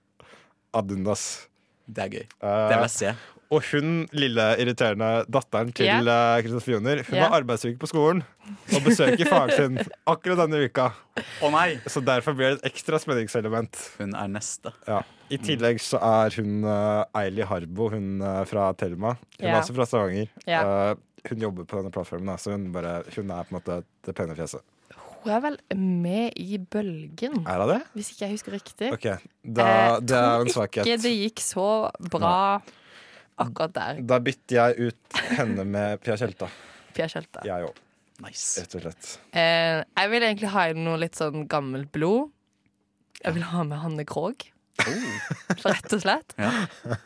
[0.75, 1.26] ad undas.
[1.90, 2.23] Det er gøy.
[2.38, 3.11] Uh, Det vil jeg se.
[3.53, 5.99] Og hun lille irriterende datteren til Ja.
[6.01, 7.29] uh, Kristoffer Joner, hun yeah.
[7.29, 8.23] har arbeidsuke på skolen
[8.73, 9.79] og besøker faren sin
[10.11, 10.91] akkurat denne uka.
[11.45, 11.79] Å nei!
[11.87, 13.81] Så derfor blir det et ekstra spenningselement.
[14.01, 14.75] Hun er neste.
[14.89, 15.03] Ja.
[15.33, 19.17] I tillegg så er hun uh, Eili Harbo, hun uh, fra Thelma.
[19.39, 19.57] Hun yeah.
[19.57, 20.31] er også fra Stavanger.
[20.49, 20.63] Ja.
[20.65, 24.17] Uh, hun jobber på denne plattformen, så hun, bare, hun er på en måte det
[24.17, 24.65] pene fjeset.
[25.25, 27.81] Hun er vel med i Bølgen, Er det det?
[27.97, 28.91] hvis ikke jeg husker riktig.
[28.93, 29.07] OK.
[29.41, 29.69] Da,
[30.05, 30.85] det er en svakhet.
[30.85, 31.69] Jeg tror ikke det gikk så
[32.13, 32.35] bra
[33.38, 34.00] akkurat der.
[34.07, 36.49] Da bytter jeg ut henne med Pia Tjelta.
[36.95, 37.43] Pia Tjelta.
[37.47, 37.75] Jeg òg,
[38.23, 38.61] Nice.
[38.62, 39.19] rett og slett.
[39.35, 42.31] Eh, jeg vil egentlig ha inn noe litt sånn gammelt blod.
[43.25, 44.51] Jeg vil ha med Hanne Krogh.
[45.65, 46.35] Rett og slett.
[46.41, 46.51] Ja.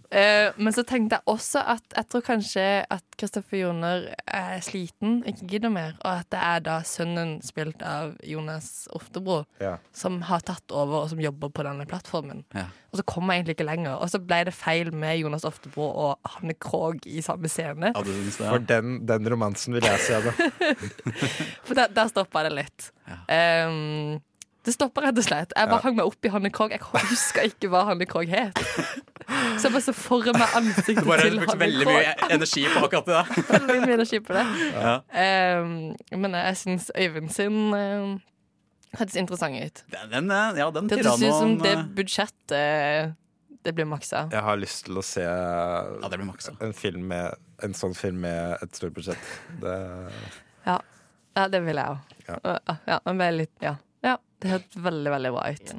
[0.09, 5.21] Uh, men så tenkte jeg også at jeg tror kanskje at Kristoffer Joner er sliten,
[5.29, 9.77] ikke gidder mer, og at det er da sønnen spilt av Jonas Oftebro Ja.
[9.93, 12.45] som har tatt over og som jobber på denne plattformen.
[12.55, 12.69] Ja.
[12.89, 13.99] Og så kommer jeg egentlig ikke lenger.
[14.01, 17.91] Og så ble det feil med Jonas Oftebro og Hanne Krogh i samme scene.
[18.39, 20.23] For den, den romansen vil jeg se.
[20.25, 20.33] da.
[21.69, 22.89] For der, der stoppa det litt.
[23.29, 24.17] Um,
[24.69, 25.53] det stoppa rett og slett.
[25.57, 25.85] Jeg bare Ja.
[25.89, 26.73] hang meg opp i Hanne Krogh.
[26.77, 28.59] Jeg husker ikke hva Hanne Krogh het.
[29.59, 33.07] Så jeg bare så for meg ansiktet til brukte Hanne veldig mye energi på akkurat
[33.11, 33.23] det.
[33.53, 34.47] Veldig mye energi på det.
[34.73, 34.95] Ja.
[35.61, 35.73] Um,
[36.25, 38.15] men jeg syns Øyvind sin um,
[38.97, 39.83] hørtes interessant ut.
[39.93, 43.17] Den, den, eh, ja, den Det hørtes ut som det eh, budsjettet
[43.67, 44.29] det blir maksa.
[44.33, 46.55] Jeg har lyst til å se Ja, det blir maksa.
[46.63, 49.19] en, film med, en sånn film med et stort budsjett.
[49.61, 49.75] Det,
[50.65, 50.79] Ja.
[51.37, 51.99] ja, det vil jeg òg.
[52.29, 52.59] Ja.
[52.87, 52.99] Ja.
[53.05, 53.77] men bare litt, ja.
[54.05, 55.73] Ja, det hørtes veldig, veldig bra ut.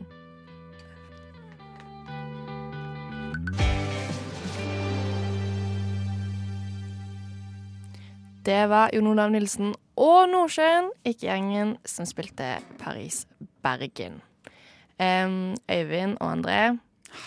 [8.49, 13.25] Det var Jon Olav Nilsen og Nordsjøen, ikke gjengen som spilte Paris
[13.63, 14.21] Bergen.
[14.99, 16.79] Um, Øyvind og André,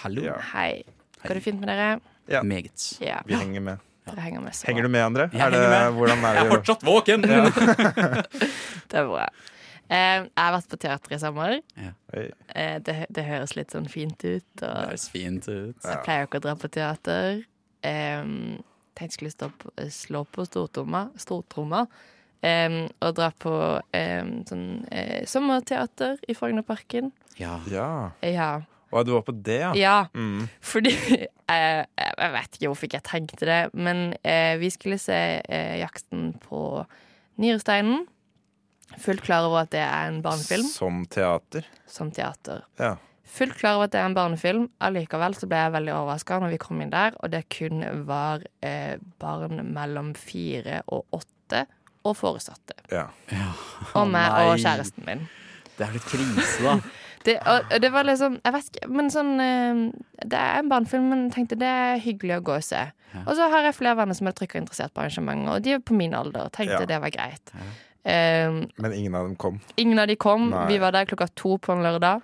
[0.03, 0.23] Hallo.
[0.23, 0.35] Ja.
[0.53, 0.83] hei.
[1.23, 2.01] Går det fint med dere?
[2.31, 2.43] Ja.
[2.43, 3.01] Meget.
[3.01, 3.79] Ja, vi henger med.
[4.07, 4.15] Ja.
[4.21, 4.53] henger med.
[4.67, 5.29] Henger du med, André?
[5.33, 6.09] Jeg Er det, henger med.
[6.11, 7.23] Er Jeg er fortsatt våken!
[8.91, 9.27] Det er bra.
[9.91, 11.57] Eh, jeg har vært på teater i sommer.
[11.77, 11.93] Ja.
[12.15, 14.47] Eh, det, det høres litt sånn fint ut.
[14.61, 15.77] Det høres fint ut.
[15.77, 17.43] jeg pleier jo ikke å dra på teater.
[17.83, 18.63] Um,
[18.95, 21.87] tenkte jeg skulle på, slå på stortromma, stortromma
[22.47, 27.11] em, og dra på um, sånn uh, sommerteater i Frognerparken.
[27.41, 27.59] Ja.
[27.73, 27.89] Ja.
[28.23, 28.53] Ja.
[28.93, 29.73] Og du var på det, ja?
[29.79, 29.99] ja.
[30.13, 30.49] Mm.
[30.61, 30.93] Fordi
[31.55, 35.75] eh, Jeg vet ikke hvorfor ikke jeg tenkte det, men uh, vi skulle se uh,
[35.81, 36.85] 'Jakten på
[37.41, 38.05] nyresteinen'.
[38.99, 41.65] Fullt klar over at det er en barnefilm Som teater?
[41.87, 42.63] som teater.
[42.79, 42.97] Ja.
[43.33, 44.67] Fullt klar over at det er en barnefilm.
[44.81, 48.43] Allikevel så ble jeg veldig overraska når vi kom inn der, og det kun var
[48.63, 51.65] eh, barn mellom fire og åtte
[52.05, 52.75] og foresatte.
[52.91, 53.07] ja.
[53.95, 55.29] Og meg og kjæresten min.
[55.79, 56.77] Det er litt krise, da.
[57.23, 59.83] Det, og, og det var liksom Jeg vet ikke, men sånn eh,
[60.27, 62.81] Det er en barnefilm, men jeg tenkte det er hyggelig å gå og se.
[63.23, 65.77] Og så har jeg flere venner som er trykk og interessert på arrangementet, og de
[65.77, 66.51] er på min alder.
[66.51, 66.89] Tenkte Ja.
[66.91, 67.53] det var greit.
[68.05, 68.51] Eh,
[68.83, 69.61] Men ingen av dem kom.
[69.77, 70.51] ingen av de kom.
[70.51, 70.67] Nei.
[70.73, 72.23] Vi var der klokka to på en lørdag.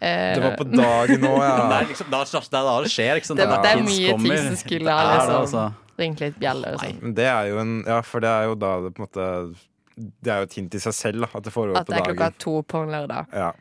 [0.00, 1.68] Eh, Det var på dagen òg, ja.
[1.70, 3.38] det er liksom, da, da det skjer, ikke sant?
[3.38, 4.34] Det, var- det er mye kommer.
[4.36, 5.74] ting som skulle ha liksom, altså.
[6.02, 6.98] ringt litt bjeller og sånn.
[7.02, 9.28] Men det er jo en Ja, for det er jo da det på en måte
[9.94, 12.02] det er jo et hint i seg selv da, at det foregår At det er
[12.08, 12.38] klokka dagen.
[12.42, 13.28] to på en lørdag.
[13.32, 13.52] Ja.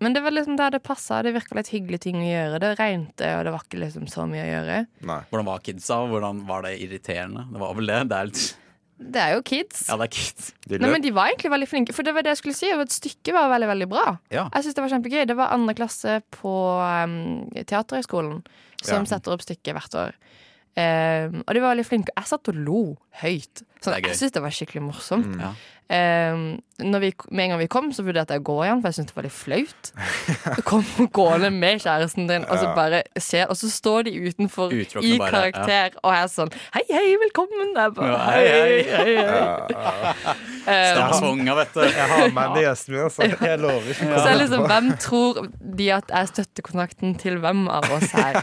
[0.00, 1.18] Men det var liksom der det passa.
[1.22, 2.60] Det virka litt hyggelig ting å gjøre.
[2.62, 4.76] Det regnet, og det var ikke liksom så mye å gjøre.
[5.04, 5.18] Nei.
[5.28, 5.98] Hvordan var kidsa?
[6.08, 7.44] Hvordan Var det irriterende?
[7.52, 7.98] Det var vel det.
[8.08, 8.56] Det er litt
[9.02, 9.88] Det er jo kids.
[9.88, 10.52] Ja, det er kids.
[10.68, 11.92] De Nei, men De var egentlig veldig flinke.
[11.96, 12.70] For det var det jeg skulle si.
[12.70, 14.04] at Stykket var veldig veldig bra.
[14.30, 14.48] Ja.
[14.54, 15.26] Jeg synes Det var kjempegøy.
[15.26, 17.16] Det var andre klasse på um,
[17.56, 18.42] Teaterhøgskolen
[18.82, 19.10] som Ja.
[19.16, 20.14] setter opp stykket hvert år.
[20.72, 22.14] Um, og de var veldig flinke.
[22.16, 23.62] Jeg satt og lo høyt.
[23.82, 24.08] Sånn, gøy.
[24.08, 25.34] jeg syns det var skikkelig morsomt.
[25.40, 25.52] Ja.
[25.92, 28.88] Um, når vi, med en gang vi kom, så vurderte jeg å gå igjen, for
[28.88, 29.90] jeg syntes det var litt flaut.
[30.64, 34.72] Kom kommer gående med kjæresten din, og så bare ser Og så står de utenfor
[34.72, 37.74] Utelukkende i bare, karakter, og jeg er sånn Hei, hei, velkommen!
[37.76, 39.42] Jeg bare, Ja, hei, hei, hei, hei.
[39.76, 40.34] Ja, ja.
[40.62, 41.82] Um, vet du.
[41.84, 43.28] Jeg har med meg niesen min, altså.
[43.28, 43.96] Jeg lover.
[43.98, 45.42] Så er liksom, hvem tror
[45.80, 48.40] de at jeg støtter kontakten til hvem av oss her?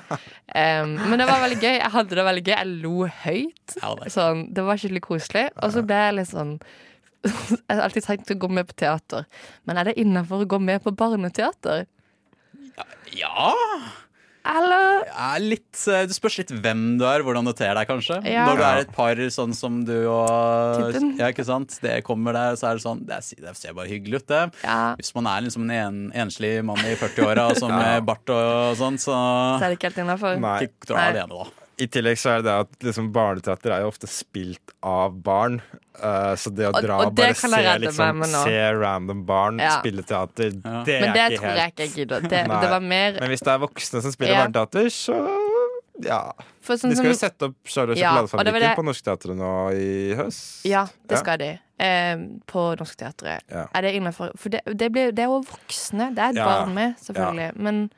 [0.49, 1.75] Um, men det var veldig gøy.
[1.77, 2.53] Jeg hadde det veldig gøy.
[2.55, 3.79] Jeg lo høyt.
[3.79, 5.45] Ja, det Sånn, det var skikkelig koselig.
[5.63, 6.55] Og så ble jeg litt sånn
[7.67, 9.25] Jeg har alltid tenkt å gå med på teater,
[9.67, 11.87] men er det innafor å gå med på barneteater?
[13.11, 13.49] Ja
[14.47, 18.21] Eller ja, litt, eh, Det spørs litt hvem du er, hvordan du ter deg, kanskje.
[18.23, 18.45] Ja.
[18.47, 21.11] Når du er et par sånn som du og Typen.
[21.19, 21.75] Ja, ikke sant?
[21.83, 24.43] Det kommer der, så er det sånn Det, er, det ser bare hyggelig ut, det.
[24.63, 28.77] Ja, Hvis man er liksom en en, enslig mann i 40-åra som med bart og
[28.79, 30.39] sånn, så så er det ikke helt innafor.
[30.39, 30.59] Nei.
[30.69, 31.68] ikke dra alene, da.
[31.79, 35.61] I tillegg så er det det at liksom, barneteater er jo ofte spilt av barn.
[35.99, 37.47] Uh, så det å dra og og bare se,
[37.83, 39.79] liksom, se random barn Ja.
[39.79, 40.83] spille teater, Ja.
[40.83, 42.21] det Men er det ikke tror helt jeg ikke jeg gidder.
[42.21, 44.47] Det, det var mer Men hvis det er voksne som spiller Ja.
[44.47, 45.15] barneteater, så
[46.03, 46.31] ja.
[46.61, 49.35] for sånn De skal jo sette opp Charlie og Ja, det sjokoladefabrikken det- på Norskteatret
[49.39, 50.65] nå i høst.
[50.65, 51.23] Ja, det Ja.
[51.23, 51.59] skal de.
[51.79, 52.15] Eh,
[52.45, 53.39] på Norsk Teatret.
[53.49, 53.67] Ja.
[53.73, 56.13] Er det innenfor For det, det, blir, det er jo voksne.
[56.13, 56.45] Det er et Ja.
[56.45, 57.55] barn med, selvfølgelig.
[57.55, 57.89] Men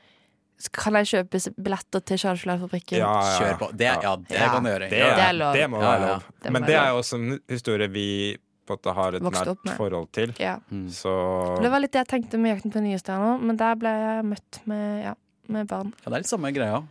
[0.69, 2.97] kan jeg kjøpe billetter til Charlesfjellfabrikken?
[2.99, 3.71] Ja, ja, Kjør på.
[3.77, 4.49] Det, ja, det Ja.
[4.53, 4.89] kan du gjøre.
[4.89, 5.15] Det, Ja.
[5.15, 5.53] Det er lov.
[5.55, 6.23] det må være lov.
[6.51, 10.11] Men det er jo også en historie vi på at det har et nært forhold
[10.13, 10.33] til.
[10.39, 10.57] Ja.
[10.71, 10.87] Mm.
[10.89, 13.89] Så Det var litt det jeg tenkte med Jakten på nye stjerner, men der ble
[13.89, 15.13] jeg møtt med, ja,
[15.47, 15.93] med barn.
[16.05, 16.83] Ja, det er litt samme greia.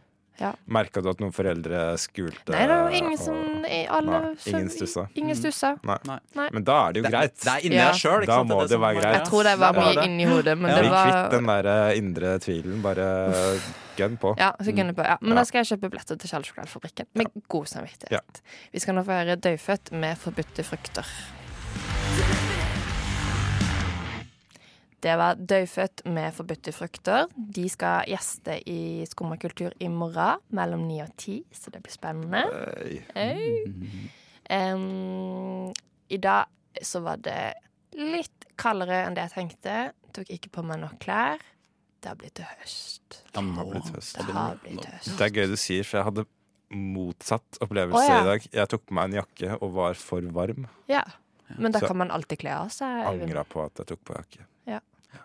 [0.69, 2.51] Merka du at noen foreldre skulte?
[2.55, 5.09] Nei, det var ingen og- som alle, Nei, ingen stussa.
[5.15, 5.77] Ingen stussa.
[5.85, 7.37] Men da er det jo greit.
[7.41, 7.91] Det er inni Ja.
[7.93, 8.27] deg sjøl.
[8.27, 9.15] Da må det være greit.
[9.19, 10.77] Jeg tror det var mye inni hodet, men Ja.
[10.77, 12.83] det Bli kvitt den der eh, indre tvilen.
[12.83, 13.61] Bare
[14.01, 14.35] gønn på.
[14.39, 15.03] ja, så gunner på.
[15.05, 15.17] Ja.
[15.21, 15.35] Men Ja.
[15.37, 18.11] da skal jeg kjøpe billetter til Charlesfjellfabrikken med god samvittighet.
[18.11, 18.21] Ja.
[18.73, 21.07] Vi skal nå få høre Dødfødt med forbudte frukter.
[25.01, 27.31] Det var Dødfødt med forbudte frukter.
[27.37, 32.43] De skal gjeste i Skummakultur i morgen mellom ni og ti, så det blir spennende.
[32.77, 33.01] Hey.
[33.15, 33.71] Hey.
[34.51, 35.71] Um,
[36.11, 37.55] I dag så var det
[37.97, 39.79] litt kaldere enn det jeg tenkte.
[40.13, 41.41] Tok ikke på meg nok klær.
[42.01, 43.23] Det har blitt til høst.
[43.33, 44.21] Det har blitt høst.
[44.21, 45.11] Det har blitt høst.
[45.17, 46.27] Det er gøy du sier, for jeg hadde
[46.71, 48.21] motsatt opplevelse oh, ja.
[48.21, 48.47] i dag.
[48.61, 50.69] Jeg tok på meg en jakke og var for varm.
[50.93, 51.03] Ja.
[51.57, 53.05] Men da Så- kan man alltid kle av seg.
[53.11, 54.47] Angra på at jeg tok på jakke.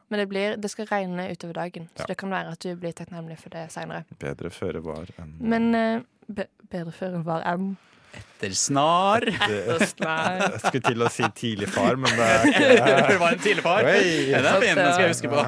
[0.09, 2.93] Men det, blir, det skal regne utover dagen, så det kan være at du blir
[2.97, 4.05] takknemlig for det seinere.
[4.21, 7.75] Bedre føre var enn Men eh, be bedre før enn var enn.
[8.15, 9.25] Etter snar.
[9.25, 9.59] det,
[9.99, 10.37] Nei.
[10.39, 12.67] Jeg skulle til å si tidlig far, men det er ikke
[13.09, 13.89] Det var en tidlig far.
[13.91, 14.03] Oi.
[14.31, 15.43] det er den skal jeg huske på.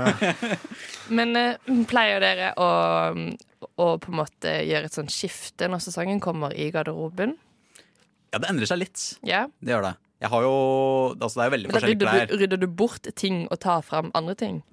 [1.17, 2.67] Men eh, pleier dere å,
[3.80, 7.38] å på en måte gjøre et sånt skifte når sesongen kommer i garderoben?
[8.34, 9.06] Ja, det endrer seg litt.
[9.23, 9.47] Yeah.
[9.63, 9.93] Det gjør det.
[10.22, 10.54] Jeg har jo
[11.20, 12.28] Altså, det er jo veldig Men da forskjellige rydder klær.
[12.28, 14.64] du, rydder du bort ting og tar fram andre ting?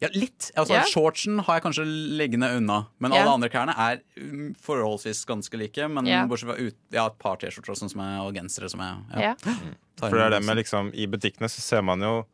[0.00, 0.50] Ja, litt.
[0.56, 0.84] Altså, Ja.
[0.88, 1.84] Shortsen har jeg kanskje
[2.16, 2.86] liggende unna.
[2.98, 3.20] Men Ja.
[3.20, 5.88] alle andre klærne er um, forholdsvis ganske like.
[5.88, 6.26] Men Ja.
[6.26, 8.96] bortsett fra ut, ja, et par T-skjorter og sånn som jeg, og gensere som jeg
[9.12, 9.34] ja, Ja.
[9.96, 12.24] tar For det er det med liksom I butikkene så ser man jo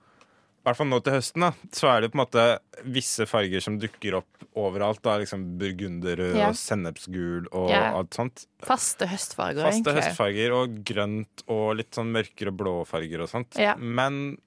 [0.67, 2.45] hvert fall nå til høsten, da, så er det på en måte
[2.85, 5.01] visse farger som dukker opp overalt.
[5.05, 6.49] da, liksom Burgunderrød Ja.
[6.49, 7.93] og sennepsgul og Ja.
[7.97, 8.47] alt sånt.
[8.65, 10.03] Faste høstfarger, Faste egentlig.
[10.03, 13.55] høstfarger og grønt og litt sånn mørkere blåfarger og sånt.
[13.59, 13.75] Ja.
[13.77, 14.39] Men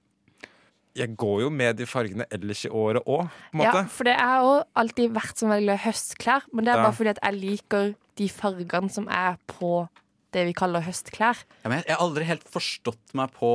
[0.96, 4.16] jeg går jo med de fargene ellers i året òg, på en Ja, for det
[4.18, 7.94] har jo alltid vært som veldig høstklær, men det er bare fordi at jeg liker
[8.16, 9.88] de fargene som er på
[10.32, 11.40] det vi kaller høstklær.
[11.64, 13.50] Ja, men jeg, jeg har aldri helt forstått meg på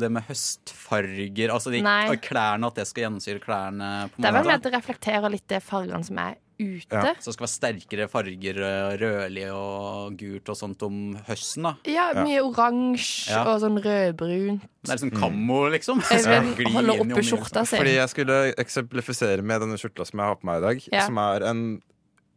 [0.00, 1.52] det med høstfarger.
[1.52, 2.16] Altså de Nei.
[2.24, 3.90] klærne, at det skal gjennomsyre klærne.
[4.14, 6.88] på Det er vel med at det reflekterer litt det fargene som er ute.
[6.88, 7.12] Ja.
[7.20, 11.66] Så det skal være sterkere farger, eh, rødlig og gult og sånt om høsten.
[11.68, 12.24] da Ja, Ja.
[12.24, 13.42] mye oransje Ja.
[13.44, 14.62] og sånn rødbrunt.
[14.82, 16.00] Det er liksom kammo, liksom.
[16.00, 17.76] Øyvind holder oppe skjorta si.
[17.76, 20.88] Fordi jeg skulle eksemplifisere med denne skjorta som jeg har på meg i dag.
[20.92, 21.04] Ja.
[21.06, 21.82] Som er en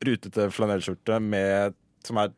[0.04, 2.30] rutete flanellskjorte med som er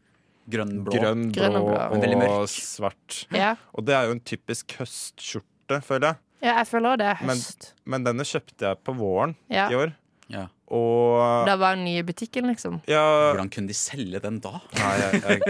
[0.52, 0.92] Grønn, blå.
[0.98, 2.00] grønn, Grønn og blå.
[2.02, 3.26] Men og svart.
[3.32, 3.54] Ja.
[3.74, 6.16] Og det er jo en typisk høstskjorte, føler jeg.
[6.44, 7.46] ja, jeg føler også det er Men-
[7.86, 9.70] Men denne kjøpte jeg på våren Ja.
[9.70, 9.94] i år.
[10.30, 10.48] Ja.
[10.72, 12.78] Og Det var den nye butikken, liksom.
[12.88, 13.02] ja,
[13.34, 14.54] Hvordan kunne de selge den da?
[14.78, 15.42] Nei, jeg, jeg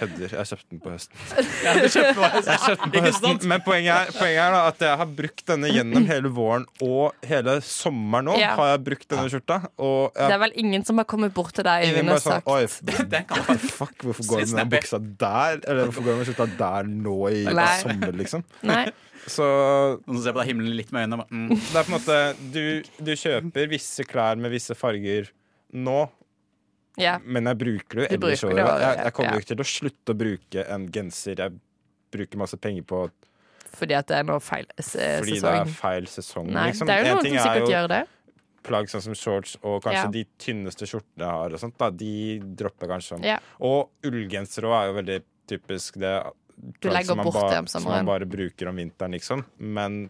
[0.00, 0.34] kødder.
[0.34, 1.22] Jeg kjøpte den på høsten.
[1.64, 3.38] Ja, du kjøpte meg, Jeg kjøpte den på høsten?
[3.54, 7.28] Men poenget er, poenget er da at jeg har brukt denne gjennom hele våren og
[7.30, 8.36] hele sommeren nå.
[8.42, 8.54] Ja.
[8.58, 9.60] Har jeg brukt denne skjorta.
[9.78, 12.26] Og Det er vel ingen som har kommet bort til deg ingen Øyvind, og bare
[12.26, 14.76] sånn sagt Oi, Den kan man fuck, hvorfor går den Snappy.
[14.78, 15.62] buksa der?
[15.68, 17.70] Eller hvorfor går den skjorta der nå i Nei.
[17.84, 18.44] sommer, liksom?
[18.66, 18.86] Nei.
[19.24, 19.44] Så
[20.04, 21.24] Noen som ser på deg himmelen litt med øynene.
[21.32, 21.52] Mm.
[21.56, 22.16] det er på en måte
[22.52, 22.64] Du,
[23.06, 25.28] du kjøper visse klær med visse farger
[25.74, 26.08] nå,
[26.96, 27.18] Ja.
[27.24, 28.80] men jeg bruker det ellers i året.
[28.80, 29.34] Jeg, jeg kommer Ja.
[29.34, 31.52] jo ikke til å slutte å bruke en genser jeg
[32.10, 33.10] bruker masse penger på
[33.74, 35.18] Fordi at det er noe feil sesong?
[35.24, 36.46] fordi det er feil sesong.
[36.54, 36.86] Nei, liksom.
[36.86, 38.08] det er jo En noen som sikkert gjør det.
[38.62, 40.08] plagg sånn som shorts og kanskje Ja.
[40.08, 43.24] de tynneste skjortene jeg har, og sånt, da, de dropper kanskje sånn.
[43.24, 43.38] Ja.
[43.60, 46.32] Og ullgensere òg er jo veldig typisk det.
[46.80, 49.44] Du legger bort det om Som man bare bruker om vinteren, liksom.
[49.58, 50.08] Men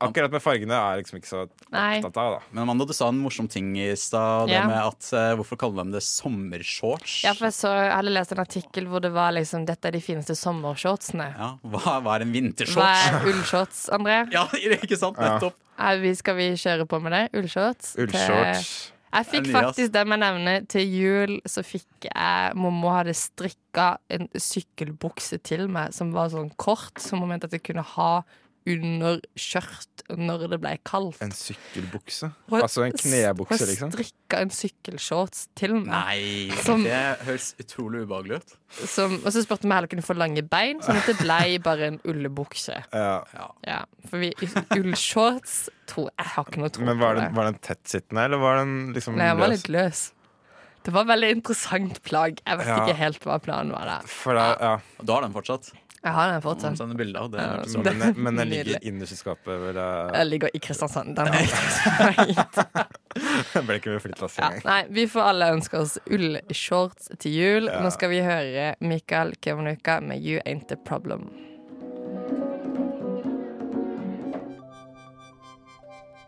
[0.00, 1.98] akkurat med fargene er jeg liksom ikke så Nei.
[2.00, 2.40] opptatt av, da.
[2.52, 4.48] Men Amanda, du sa en morsom ting i stad.
[4.48, 4.66] Det Ja.
[4.66, 7.24] med at eh, Hvorfor kaller de det sommershorts?
[7.24, 9.92] Ja, for jeg, så, jeg hadde lest en artikkel hvor det var liksom Dette er
[9.92, 11.30] de fineste sommershortsene.
[11.38, 13.06] Ja, hva, hva er en Hva vintershorts?
[13.10, 14.18] er ullshorts, André?
[14.34, 15.16] Ja, ikke sant?
[15.18, 15.36] Ja.
[15.36, 15.54] Nettopp.
[15.78, 17.22] Er vi, skal vi kjøre på med det?
[17.34, 17.96] Ullshorts?
[17.98, 18.90] Ullshorts.
[19.14, 24.26] Jeg fikk faktisk det med nevne til jul, så fikk jeg Mommo hadde strikka en
[24.34, 28.24] sykkelbukse til meg som var sånn kort, som hun mente at jeg kunne ha
[28.66, 31.18] under skjørt når det ble kaldt.
[31.24, 32.30] En sykkelbukse?
[32.50, 33.90] Og, Altså en knebukse, liksom?
[33.90, 35.90] Hun strikka en sykkelshorts til meg.
[35.92, 38.54] Nei, Som- det høres utrolig ubehagelig ut.
[38.88, 41.90] Som, og så spurte vi heller kunne få lange bein, sånn at det ble bare
[41.92, 42.80] en ullebukse.
[42.94, 43.24] Ja.
[43.66, 44.32] Ja, for vi,
[44.78, 47.22] ullshorts tror Jeg har ikke noe tro Men på var det.
[47.28, 49.58] den, var den tettsittende, eller var den liksom Nei, den var løs?
[49.64, 50.04] litt løs.
[50.84, 52.40] Det var veldig interessant plagg.
[52.44, 52.74] Jeg vet Ja.
[52.84, 54.06] ikke helt hva planen var der.
[54.06, 54.74] For det, ja.
[55.02, 55.70] da har den fortsatt?
[56.04, 56.76] Jeg har den fortsatt.
[56.76, 57.40] Sånne bilder, det.
[57.40, 57.80] Ja, er så.
[57.80, 59.54] Men, men den ligger innerst i skapet.
[59.62, 61.16] Vel, jeg Jeg ligger i Kristiansand.
[61.16, 63.00] Den har jeg tatt
[63.54, 67.70] med ble ikke med flyttlast ja, nei, vi får alle ønske oss ullshorts til jul.
[67.70, 67.80] Ja.
[67.84, 71.30] Nå skal vi høre Mikael Kevanuka med You Ain't The Problem.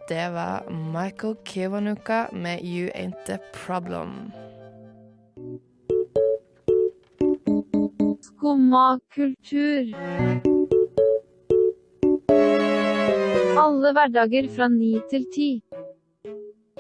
[0.08, 4.30] Det var Michael Kiwanuka med You Ain't The Problem.
[8.46, 9.87] Skumma kultur.
[13.59, 15.48] Alle hverdager fra ni til ti.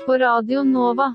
[0.04, 1.08] På Radio Nova.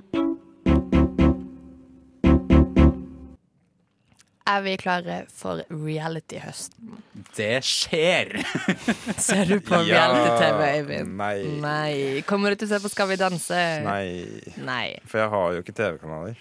[4.52, 7.00] Er vi klare for reality-høsten?
[7.38, 8.36] Det skjer!
[9.30, 11.16] Ser du på reality-TV, Eivind?
[11.16, 11.36] Nei.
[11.64, 11.94] Nei.
[12.28, 13.62] Kommer du til å se på Skal vi danse?
[13.88, 14.42] Nei.
[14.68, 14.98] Nei.
[15.08, 16.36] For jeg har jo ikke TV-kanaler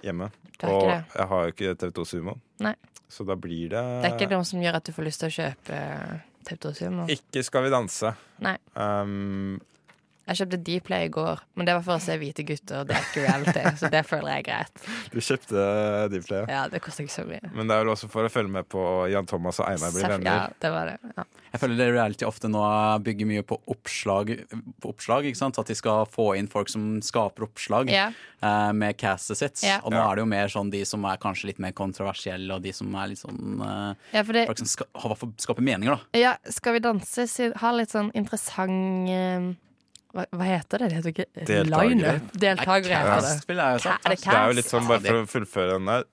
[0.00, 0.32] hjemme.
[0.64, 1.02] Og det?
[1.12, 2.40] jeg har jo ikke TV2 Sumo.
[2.64, 2.78] Nei.
[3.10, 5.32] Så da blir det Det er ikke noe som gjør at du får lyst til
[5.32, 5.80] å kjøpe
[6.46, 8.14] TV2 Ikke Skal vi danse.
[8.44, 8.56] Nei.
[8.74, 9.58] Um,
[10.28, 12.84] Jeg kjøpte Dplay i går, men det var for å se hvite gutter.
[12.86, 14.84] Det er ikke reality, så det føler jeg er greit.
[15.10, 15.64] du kjøpte
[16.12, 16.46] Dplay, ja.
[16.54, 17.40] Ja, det koster ikke så mye.
[17.56, 20.06] Men det er vel også for å følge med på Jan Thomas og Einar blir
[20.06, 20.30] venner.
[20.30, 20.98] Ja, det var det.
[21.16, 21.24] Ja.
[21.50, 22.60] Jeg føler det reality ofte nå
[23.02, 24.28] bygger mye på oppslag,
[24.78, 25.58] på oppslag ikke sant?
[25.58, 28.10] At de skal få inn folk som skaper oppslag Ja.
[28.44, 29.64] uh, med castet sitt.
[29.66, 29.80] Ja.
[29.82, 30.04] Og nå Ja.
[30.12, 32.94] er det jo mer sånn de som er kanskje litt mer kontroversielle, og de som
[32.94, 34.84] er litt sånn uh, ja, det Folk som ska,
[35.42, 36.18] skaper meninger, da.
[36.20, 39.50] Ja, Skal vi danse har litt sånn interessant eh,
[40.14, 40.88] hva, hva heter det?
[40.90, 42.14] Det heter ikke Deltagere.
[42.32, 43.30] Deltagere heter det.
[43.46, 43.46] Cast,
[43.84, 43.86] sagt.
[43.86, 46.04] Ka- er det Det er jo litt sånn, bare for å fullføre den der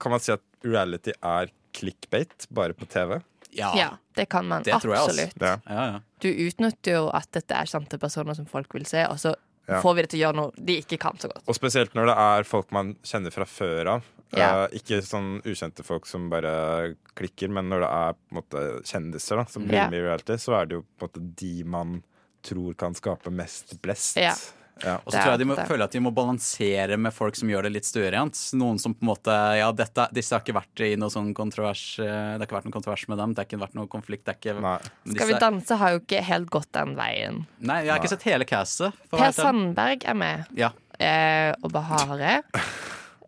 [0.00, 3.20] Kan man si at reality er clickbait, bare på TV?
[3.54, 3.70] Ja.
[3.78, 5.34] Ja, det kan man Det absolutt.
[5.40, 6.00] Ja, ja.
[6.20, 9.34] Du utnytter jo at dette er kjente personer som folk vil se, og så
[9.68, 9.80] Ja.
[9.80, 11.44] får vi det til å gjøre noe de ikke kan så godt.
[11.48, 14.02] Og spesielt når det er folk man kjenner fra før av.
[14.36, 14.64] Ja.
[14.66, 18.82] Eh, ikke sånn ukjente folk som bare klikker, men når det er på en måte
[18.84, 19.88] kjendiser da, som blir Ja.
[19.88, 22.02] med i reality, så er det jo på en måte de man
[22.44, 24.16] tror kan skape mest blest.
[24.20, 24.34] Ja.
[24.82, 24.96] Ja.
[25.06, 25.64] Og så tror jeg de må, det.
[25.70, 28.34] føler at de må balansere med folk som gjør det litt stuerent.
[28.58, 31.84] Noen som på en måte Ja, dette, disse har ikke vært i noe sånn kontrovers
[32.02, 33.34] eh, Det har ikke vært noe kontrovers med dem.
[33.36, 34.24] Det har ikke vært noen konflikt.
[34.26, 37.38] Det er ikke, men Skal vi disse- danse har jo ikke helt gått den veien.
[37.60, 38.98] Nei, jeg har ikke sett hele castet.
[39.14, 39.30] Per.
[39.38, 40.72] Sandberg er med, Ja.
[40.98, 42.42] eh, og Bahare.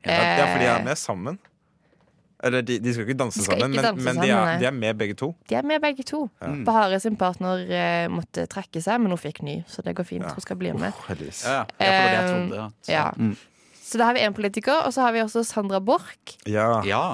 [0.07, 1.39] Ja, fordi for de Eh, er med sammen.
[2.47, 4.59] Eller de, de skal ikke danse skal sammen, ikke men, danse men de, sammen, er,
[4.63, 5.29] de er med begge to.
[5.51, 6.23] De er med begge to.
[6.67, 10.25] Bahare sin partner eh, måtte trekke seg, men hun fikk ny, så det går fint.
[10.31, 10.93] Hun skal bli med.
[10.93, 11.13] Oh.
[11.45, 11.91] Ja, ja.
[11.91, 12.57] ja, trodde.
[12.57, 12.69] Ja.
[12.83, 13.11] Så- Ja.
[13.17, 13.37] Mm.
[13.87, 16.37] Så da har vi én politiker, og så har vi også Sandra Borch.
[16.51, 16.83] Ja.
[16.83, 17.05] ja.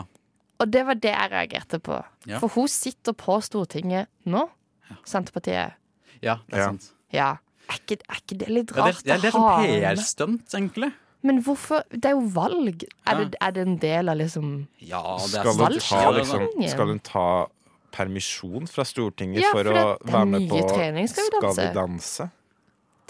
[0.58, 1.98] Og det var det jeg reagerte på.
[2.26, 2.38] Ja.
[2.40, 4.46] For hun sitter på Stortinget nå.
[5.04, 5.72] Senterpartiet.
[6.22, 6.64] ja, det er Ja.
[6.70, 6.90] sant.
[7.12, 7.30] Ja.
[7.68, 9.62] Er ikke, er ikke det litt Ja, rart det, det er litt å sånn ha?
[9.94, 10.92] PR-stunt, egentlig.
[11.22, 11.84] Men hvorfor?
[11.90, 12.82] Det er jo valg.
[13.06, 16.68] Er, det, er det en del av liksom Ja, det er Skal, hun ta, liksom,
[16.68, 17.26] skal hun ta
[17.92, 20.62] permisjon fra Stortinget Ja, for for å det- er være med på
[21.12, 22.30] Skal vi danse?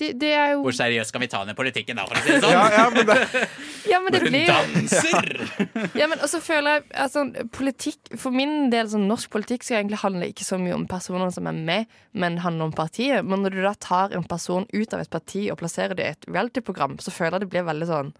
[0.00, 2.32] Det, det er jo Hvor seriøst skal vi ta ned politikken da, for å si
[2.32, 2.54] det sånn?
[2.54, 3.16] Ja, ja, men det,
[3.92, 5.28] Ja, men det blir Hun danser!
[6.00, 10.00] Ja, men også føler jeg altså, politikk For min del, sånn norsk politikk skal egentlig
[10.00, 13.24] handle ikke så mye om personene som er med, men handle om partiet.
[13.26, 16.14] Men når du da tar en person ut av et parti og plasserer det i
[16.16, 18.12] et reality-program, så føler jeg det blir veldig sånn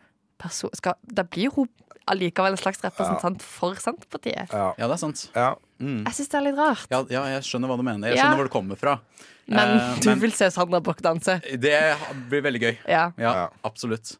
[0.42, 1.70] perso skal, Da blir hun
[2.10, 4.50] allikevel en slags representant for Senterpartiet.
[4.52, 5.28] ja, Ja, det er sant.
[5.34, 5.54] ja.
[5.82, 6.86] Jeg syns det er litt rart.
[6.90, 8.08] Ja, ja, jeg skjønner hva du mener.
[8.08, 8.24] Jeg Ja.
[8.24, 9.00] skjønner hvor det kommer fra.
[9.48, 11.40] Men Eh, du vil se Sandra Bock danse?
[11.58, 11.96] Det
[12.30, 12.76] blir veldig gøy.
[12.88, 13.48] Ja.
[13.64, 14.16] Absolutt.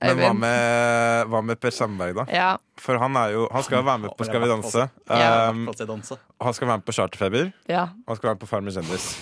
[0.00, 2.24] Men hva med, hva med Per Sandberg, da?
[2.30, 2.56] Ja.
[2.76, 4.82] For han er jo Han skal jo være med på Skal vi danse.
[5.08, 7.52] Um, han skal være med på Charterfeber.
[7.66, 7.82] ja.
[8.04, 9.16] Og han skal være med på Farmer kjendis.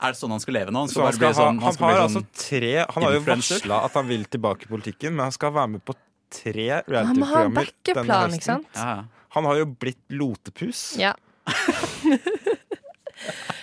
[0.00, 0.78] Er det sånn han skal leve nå?
[0.84, 2.28] Han Så skal han, bare skal bli ha, sånn, han skal har bli altså sånn
[2.36, 5.68] tre Han har jo varsla at han vil tilbake i politikken, men han skal være
[5.70, 5.94] med på
[6.30, 8.68] tre Han reality-programmer denne backeplan, ikke sant?
[8.74, 9.04] ja, ja.
[9.36, 10.82] Han har jo blitt lotepus.
[10.98, 11.12] Ja.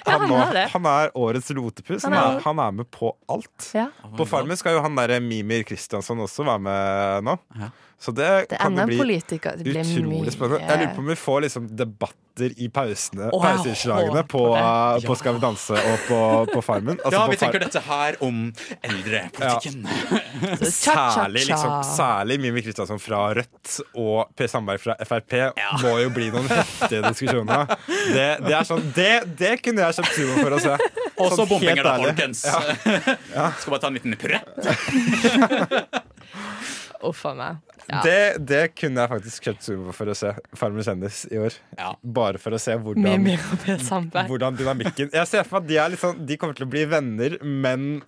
[0.06, 0.64] Han, han er det.
[0.70, 2.04] han er årets lotepus.
[2.06, 3.72] Han Han er, han er med på alt.
[3.74, 3.88] ja.
[4.18, 7.34] På Farmen skal jo han derre Mimir Kristiansson også være med nå.
[7.58, 7.70] Ja.
[8.00, 9.54] Så det, Det kan bli politiker.
[9.58, 10.68] Det blir utrolig mye spennende.
[10.68, 15.00] Jeg lurer på om vi får liksom debatter i pausene, oh, pauseinnslagene på, ja.
[15.06, 16.18] på Skal vi danse og på,
[16.52, 17.00] på Farmen.
[17.00, 18.42] Altså ja, på vi Far- tenker dette her om
[18.84, 19.88] eldrepolitikken.
[20.76, 25.34] Særlig, liksom, særlig Mimi Kristiansson fra Rødt og Per Sandberg fra Frp
[25.82, 27.72] må jo bli noen heftige diskusjoner.
[27.88, 30.76] Det, det er sånn Det, det kunne jeg kjøpt humor for å se.
[31.16, 32.44] Og så Sånn bombinger, da, folkens.
[33.64, 34.44] Skal bare ta en liten purre.
[37.08, 37.58] Uff a meg.
[37.90, 38.02] Ja.
[38.02, 40.32] Det, det kunne jeg faktisk kjøpt humor for å se.
[40.58, 41.54] Farmen kjendis i år.
[41.78, 41.92] Ja.
[42.02, 43.28] Bare for å se hvordan,
[44.28, 46.72] hvordan dynamikken Jeg ser for meg at de, er litt sånn, de kommer til å
[46.72, 48.02] bli venner, men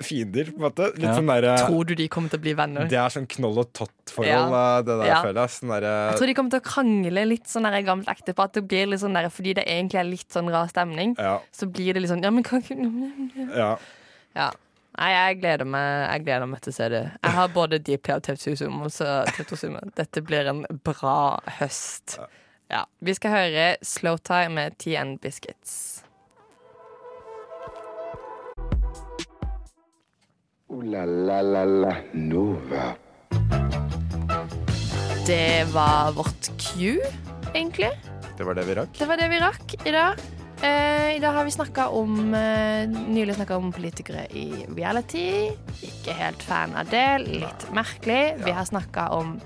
[0.00, 0.86] fiender, på en måte.
[0.96, 1.16] Litt Ja.
[1.18, 2.86] sånn der, Tror du de kommer til å bli venner?
[2.88, 4.78] Det er sånn knoll og tott-forhold, Ja.
[4.78, 5.18] eh, det der, Ja.
[5.22, 5.50] føler jeg.
[5.58, 8.44] Sånn der, Jeg tror de kommer til å krangle litt sånn der gammelt ektepar.
[8.44, 11.40] At det blir litt sånn der, fordi det egentlig er litt sånn rar stemning, ja,
[11.52, 13.76] så blir det litt sånn Ja, men kan ikke
[14.34, 14.50] ja.
[15.00, 17.04] Nei, jeg gleder meg Jeg gleder meg til å se det.
[17.24, 22.18] Jeg har både Dplay og TV2 så TV2 Dette blir en bra høst.
[22.70, 22.84] Ja.
[23.00, 26.04] Vi skal høre Slow Slowtime med TN Biscuits.
[30.70, 32.92] Ooh la la la la Nova.
[35.26, 37.00] Det var vårt Q,
[37.54, 37.90] egentlig.
[38.36, 38.92] Det var det vi rakk.
[38.98, 40.39] Det var det vi rakk i dag.
[40.62, 45.48] Eh, I dag har vi snakka om eh, Nylig snakka om politikere i reality.
[45.80, 47.06] Ikke helt fan av det.
[47.24, 48.34] Litt merkelig.
[48.44, 49.38] Vi har snakka om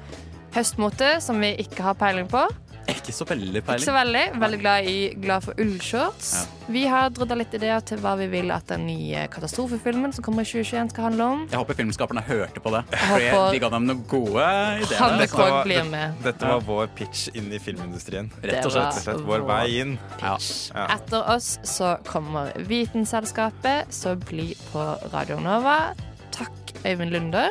[0.54, 2.42] høstmote, som vi ikke har peiling på.
[2.88, 3.80] Ikke så veldig peiling.
[3.80, 4.22] Ikke så veldig.
[4.40, 6.32] Veldig glad, i, glad for ullshorts.
[6.68, 10.44] Vi har drodda litt ideer til hva vi vil at den nye katastrofefilmen som kommer
[10.44, 11.42] i 2021 skal handle om.
[11.50, 12.82] Jeg håper filmskaperne hørte på det.
[12.92, 14.46] håper- Fordi de ga dem noen gode
[14.80, 14.98] ideer.
[15.00, 16.14] Han Dette var- blir med.
[16.24, 18.30] Dette var vår pitch inn i filmindustrien.
[18.42, 19.08] Rett og Det var- slett.
[19.14, 19.98] Rett vår vei inn.
[20.22, 20.36] Ja.
[20.74, 20.86] Ja.
[20.96, 25.94] Etter oss så kommer Vitenselskapet, så bli på Radio Nova.
[26.32, 27.48] Takk, Øyvind Lunder.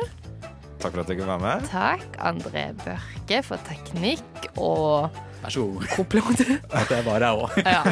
[0.84, 1.68] Takk for at du kunne være med.
[1.72, 5.08] Takk, André Børke, for teknikk og
[5.44, 5.86] Vær så god.
[5.96, 6.40] Kompliment.
[6.80, 7.50] At jeg var jeg òg.
[7.64, 7.82] ja.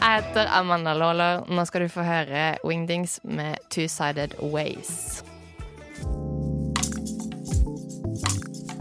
[0.00, 1.42] Jeg heter Amanda Lawler.
[1.52, 5.22] Nå skal du få høre Wingdings med Two Sided Ways.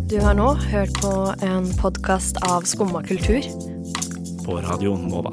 [0.10, 1.12] Du har nå hørt på
[1.44, 3.44] en podkast av Skumma kultur.
[4.46, 5.32] På Radio Nova.